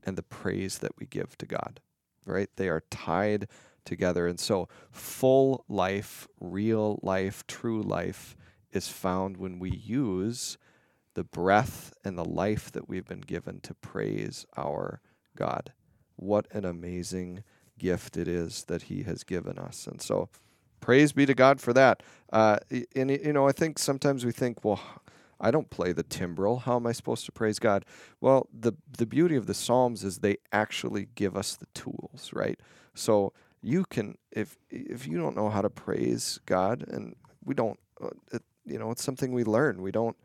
and 0.04 0.18
the 0.18 0.24
praise 0.24 0.80
that 0.80 0.98
we 0.98 1.06
give 1.06 1.38
to 1.38 1.46
God. 1.46 1.82
Right? 2.26 2.50
They 2.56 2.70
are 2.70 2.84
tied 2.90 3.50
together. 3.84 4.28
And 4.28 4.40
so, 4.40 4.70
full 4.92 5.66
life, 5.68 6.28
real 6.40 7.00
life, 7.04 7.46
true 7.48 7.82
life 7.82 8.38
is 8.72 8.88
found 8.88 9.38
when 9.38 9.60
we 9.60 9.72
use 9.72 10.58
the 11.14 11.24
breath 11.24 11.94
and 12.06 12.18
the 12.18 12.26
life 12.26 12.72
that 12.72 12.88
we've 12.88 13.08
been 13.08 13.22
given 13.22 13.60
to 13.62 13.74
praise 13.74 14.46
our 14.56 15.02
God. 15.36 15.74
What 16.16 16.48
an 16.52 16.66
amazing 16.66 17.44
gift 17.78 18.18
it 18.18 18.28
is 18.28 18.66
that 18.66 18.84
He 18.84 19.04
has 19.04 19.24
given 19.24 19.58
us. 19.58 19.88
And 19.88 20.02
so, 20.02 20.30
praise 20.80 21.14
be 21.14 21.26
to 21.26 21.34
God 21.34 21.60
for 21.60 21.74
that. 21.74 22.04
Uh, 22.32 22.58
and, 22.96 23.12
you 23.12 23.34
know, 23.34 23.48
I 23.48 23.52
think 23.52 23.80
sometimes 23.80 24.26
we 24.26 24.32
think, 24.32 24.64
well, 24.64 24.82
I 25.42 25.50
don't 25.50 25.70
play 25.70 25.92
the 25.92 26.04
timbrel. 26.04 26.60
How 26.60 26.76
am 26.76 26.86
I 26.86 26.92
supposed 26.92 27.26
to 27.26 27.32
praise 27.32 27.58
God? 27.58 27.84
Well, 28.22 28.48
the 28.54 28.74
the 28.98 29.08
beauty 29.08 29.36
of 29.36 29.48
the 29.48 29.56
Psalms 29.56 30.04
is 30.04 30.20
they 30.20 30.38
actually 30.52 31.08
give 31.16 31.36
us 31.36 31.56
the 31.56 31.66
tools, 31.74 32.30
right? 32.32 32.60
So 32.94 33.34
you 33.64 33.84
can 33.86 34.18
if 34.32 34.58
if 34.70 35.08
you 35.08 35.18
don't 35.18 35.36
know 35.36 35.50
how 35.50 35.62
to 35.62 35.70
praise 35.70 36.40
God, 36.46 36.86
and 36.88 37.16
we 37.44 37.56
don't, 37.56 37.80
uh, 38.00 38.10
it, 38.32 38.44
you 38.66 38.78
know, 38.78 38.92
it's 38.92 39.04
something 39.04 39.34
we 39.34 39.44
learn. 39.44 39.82
We 39.82 39.92
don't 39.92 40.16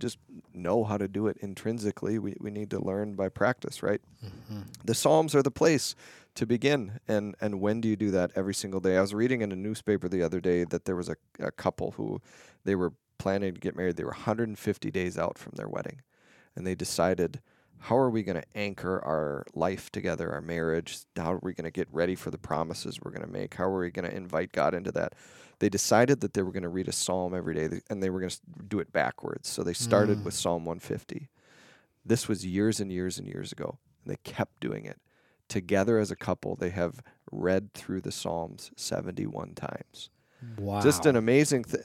just 0.00 0.18
know 0.54 0.84
how 0.84 0.96
to 0.98 1.06
do 1.08 1.26
it 1.28 1.36
intrinsically. 1.40 2.18
We 2.18 2.34
we 2.40 2.50
need 2.50 2.70
to 2.70 2.78
learn 2.84 3.14
by 3.14 3.28
practice, 3.28 3.82
right? 3.82 4.00
Mhm. 4.24 4.64
the 4.84 4.94
psalms 4.94 5.34
are 5.34 5.42
the 5.42 5.50
place 5.50 5.94
to 6.34 6.46
begin 6.46 7.00
and 7.08 7.34
and 7.40 7.60
when 7.60 7.80
do 7.80 7.88
you 7.88 7.96
do 7.96 8.10
that 8.12 8.30
every 8.36 8.54
single 8.54 8.80
day 8.80 8.96
i 8.96 9.00
was 9.00 9.12
reading 9.14 9.42
in 9.42 9.50
a 9.52 9.56
newspaper 9.56 10.08
the 10.08 10.22
other 10.22 10.40
day 10.40 10.64
that 10.64 10.84
there 10.84 10.94
was 10.96 11.08
a, 11.08 11.16
a 11.40 11.50
couple 11.50 11.90
who 11.92 12.20
they 12.64 12.74
were 12.76 12.92
planning 13.18 13.52
to 13.54 13.60
get 13.60 13.74
married 13.76 13.96
they 13.96 14.04
were 14.04 14.10
150 14.10 14.90
days 14.90 15.18
out 15.18 15.36
from 15.38 15.52
their 15.56 15.68
wedding 15.68 16.00
and 16.54 16.64
they 16.66 16.74
decided 16.76 17.40
how 17.80 17.96
are 17.96 18.10
we 18.10 18.22
going 18.22 18.40
to 18.40 18.46
anchor 18.54 19.02
our 19.04 19.44
life 19.54 19.90
together 19.90 20.30
our 20.32 20.40
marriage 20.40 20.98
how 21.16 21.32
are 21.34 21.40
we 21.42 21.52
going 21.54 21.64
to 21.64 21.70
get 21.70 21.88
ready 21.90 22.14
for 22.14 22.30
the 22.30 22.38
promises 22.38 23.00
we're 23.02 23.10
going 23.10 23.26
to 23.26 23.32
make 23.32 23.54
how 23.54 23.64
are 23.64 23.80
we 23.80 23.90
going 23.90 24.08
to 24.08 24.14
invite 24.16 24.52
god 24.52 24.74
into 24.74 24.92
that 24.92 25.14
they 25.60 25.68
decided 25.68 26.20
that 26.20 26.34
they 26.34 26.42
were 26.42 26.52
going 26.52 26.62
to 26.62 26.68
read 26.68 26.88
a 26.88 26.92
psalm 26.92 27.34
every 27.34 27.54
day 27.54 27.80
and 27.90 28.02
they 28.02 28.10
were 28.10 28.20
going 28.20 28.30
to 28.30 28.40
do 28.68 28.78
it 28.80 28.92
backwards 28.92 29.48
so 29.48 29.62
they 29.62 29.72
started 29.74 30.18
Mm. 30.18 30.24
with 30.24 30.34
psalm 30.34 30.64
150 30.64 31.28
this 32.04 32.28
was 32.28 32.44
years 32.46 32.80
and 32.80 32.90
years 32.92 33.18
and 33.18 33.26
years 33.26 33.52
ago 33.52 33.78
and 34.04 34.12
they 34.12 34.18
kept 34.24 34.60
doing 34.60 34.86
it. 34.86 34.98
Together 35.48 35.98
as 35.98 36.10
a 36.10 36.16
couple, 36.16 36.54
they 36.56 36.70
have 36.70 37.02
read 37.32 37.74
through 37.74 38.00
the 38.00 38.12
Psalms 38.12 38.70
71 38.76 39.54
times. 39.54 40.08
Wow. 40.56 40.80
Just 40.80 41.04
an 41.06 41.16
amazing 41.16 41.64
thing. 41.64 41.82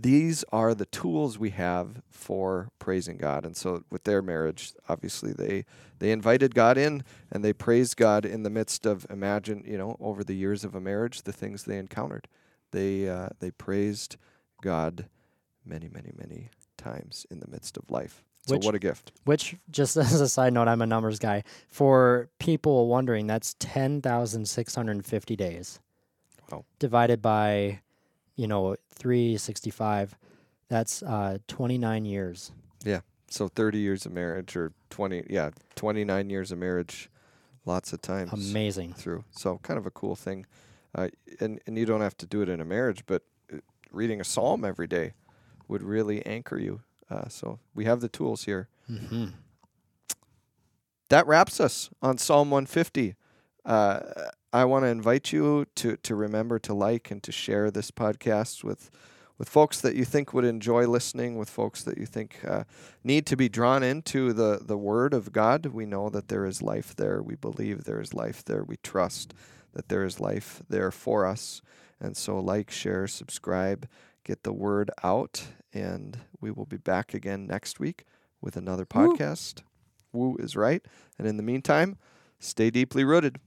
These 0.00 0.44
are 0.52 0.74
the 0.74 0.86
tools 0.86 1.38
we 1.38 1.50
have 1.50 2.02
for 2.10 2.70
praising 2.78 3.16
God. 3.16 3.44
And 3.44 3.56
so 3.56 3.84
with 3.90 4.04
their 4.04 4.22
marriage, 4.22 4.72
obviously 4.88 5.32
they 5.32 5.64
they 5.98 6.10
invited 6.10 6.54
God 6.54 6.76
in 6.76 7.04
and 7.30 7.44
they 7.44 7.52
praised 7.52 7.96
God 7.96 8.24
in 8.24 8.42
the 8.42 8.50
midst 8.50 8.86
of 8.86 9.06
imagine, 9.10 9.62
you 9.66 9.78
know, 9.78 9.96
over 10.00 10.24
the 10.24 10.34
years 10.34 10.64
of 10.64 10.74
a 10.74 10.80
marriage, 10.80 11.22
the 11.22 11.32
things 11.32 11.64
they 11.64 11.78
encountered. 11.78 12.28
They 12.72 13.08
uh, 13.08 13.30
they 13.40 13.50
praised 13.50 14.16
God 14.62 15.06
many, 15.64 15.88
many, 15.88 16.12
many 16.16 16.48
times 16.76 17.26
in 17.30 17.40
the 17.40 17.48
midst 17.48 17.76
of 17.76 17.90
life. 17.90 18.22
So 18.46 18.56
Which- 18.56 18.64
what 18.64 18.74
a 18.74 18.78
gift. 18.78 19.12
Which, 19.24 19.56
just 19.70 19.96
as 19.96 20.20
a 20.20 20.28
side 20.28 20.52
note, 20.52 20.68
I'm 20.68 20.82
a 20.82 20.86
numbers 20.86 21.18
guy. 21.18 21.44
For 21.68 22.28
people 22.38 22.88
wondering, 22.88 23.26
that's 23.26 23.54
10,650 23.58 25.36
days. 25.36 25.80
Wow. 26.50 26.64
Divided 26.78 27.22
by, 27.22 27.80
you 28.36 28.46
know, 28.46 28.76
365. 28.94 30.16
That's 30.68 31.02
uh, 31.02 31.38
29 31.48 32.04
years. 32.04 32.52
Yeah. 32.84 33.00
So 33.28 33.48
30 33.48 33.78
years 33.78 34.06
of 34.06 34.12
marriage 34.12 34.56
or 34.56 34.72
20 34.90 35.24
yeah, 35.28 35.50
29 35.76 36.30
years 36.30 36.52
of 36.52 36.58
marriage 36.58 37.10
lots 37.66 37.92
of 37.92 38.00
times 38.00 38.32
Amazing. 38.32 38.92
through. 38.94 39.24
So 39.30 39.58
kind 39.62 39.78
of 39.78 39.86
a 39.86 39.90
cool 39.90 40.14
thing. 40.14 40.46
Uh, 40.94 41.08
and 41.40 41.60
and 41.66 41.76
you 41.76 41.84
don't 41.86 42.00
have 42.02 42.16
to 42.18 42.26
do 42.26 42.42
it 42.42 42.48
in 42.48 42.60
a 42.60 42.64
marriage, 42.64 43.02
but 43.06 43.22
uh, 43.52 43.56
reading 43.90 44.20
a 44.20 44.24
psalm 44.24 44.64
every 44.64 44.86
day 44.86 45.14
would 45.66 45.82
really 45.82 46.24
anchor 46.26 46.58
you. 46.58 46.82
Uh, 47.10 47.28
so 47.28 47.58
we 47.74 47.84
have 47.86 48.00
the 48.00 48.08
tools 48.08 48.44
here. 48.44 48.68
hmm 48.86 49.26
That 51.08 51.26
wraps 51.26 51.60
us 51.60 51.90
on 52.02 52.18
Psalm 52.18 52.50
150. 52.50 53.14
Uh, 53.64 54.00
I 54.54 54.64
want 54.66 54.84
to 54.84 54.88
invite 54.88 55.32
you 55.32 55.66
to 55.74 55.96
to 55.96 56.14
remember 56.14 56.60
to 56.60 56.72
like 56.72 57.10
and 57.10 57.20
to 57.24 57.32
share 57.32 57.72
this 57.72 57.90
podcast 57.90 58.62
with 58.62 58.88
with 59.36 59.48
folks 59.48 59.80
that 59.80 59.96
you 59.96 60.04
think 60.04 60.32
would 60.32 60.44
enjoy 60.44 60.86
listening, 60.86 61.36
with 61.36 61.50
folks 61.50 61.82
that 61.82 61.98
you 61.98 62.06
think 62.06 62.38
uh, 62.46 62.62
need 63.02 63.26
to 63.26 63.36
be 63.36 63.48
drawn 63.48 63.82
into 63.82 64.32
the 64.32 64.60
the 64.62 64.78
Word 64.78 65.12
of 65.12 65.32
God. 65.32 65.66
We 65.66 65.86
know 65.86 66.08
that 66.08 66.28
there 66.28 66.46
is 66.46 66.62
life 66.62 66.94
there. 66.94 67.20
We 67.20 67.34
believe 67.34 67.82
there 67.82 68.00
is 68.00 68.14
life 68.14 68.44
there. 68.44 68.62
We 68.62 68.76
trust 68.76 69.34
that 69.72 69.88
there 69.88 70.04
is 70.04 70.20
life 70.20 70.62
there 70.68 70.92
for 70.92 71.26
us. 71.26 71.60
And 71.98 72.16
so, 72.16 72.38
like, 72.38 72.70
share, 72.70 73.08
subscribe, 73.08 73.88
get 74.22 74.44
the 74.44 74.52
word 74.52 74.88
out, 75.02 75.48
and 75.72 76.18
we 76.40 76.52
will 76.52 76.66
be 76.66 76.76
back 76.76 77.12
again 77.12 77.48
next 77.48 77.80
week 77.80 78.04
with 78.40 78.56
another 78.56 78.86
Woo. 78.94 79.16
podcast. 79.16 79.62
Woo 80.12 80.36
is 80.36 80.54
right. 80.54 80.86
And 81.18 81.26
in 81.26 81.38
the 81.38 81.42
meantime, 81.42 81.96
stay 82.38 82.70
deeply 82.70 83.02
rooted. 83.02 83.40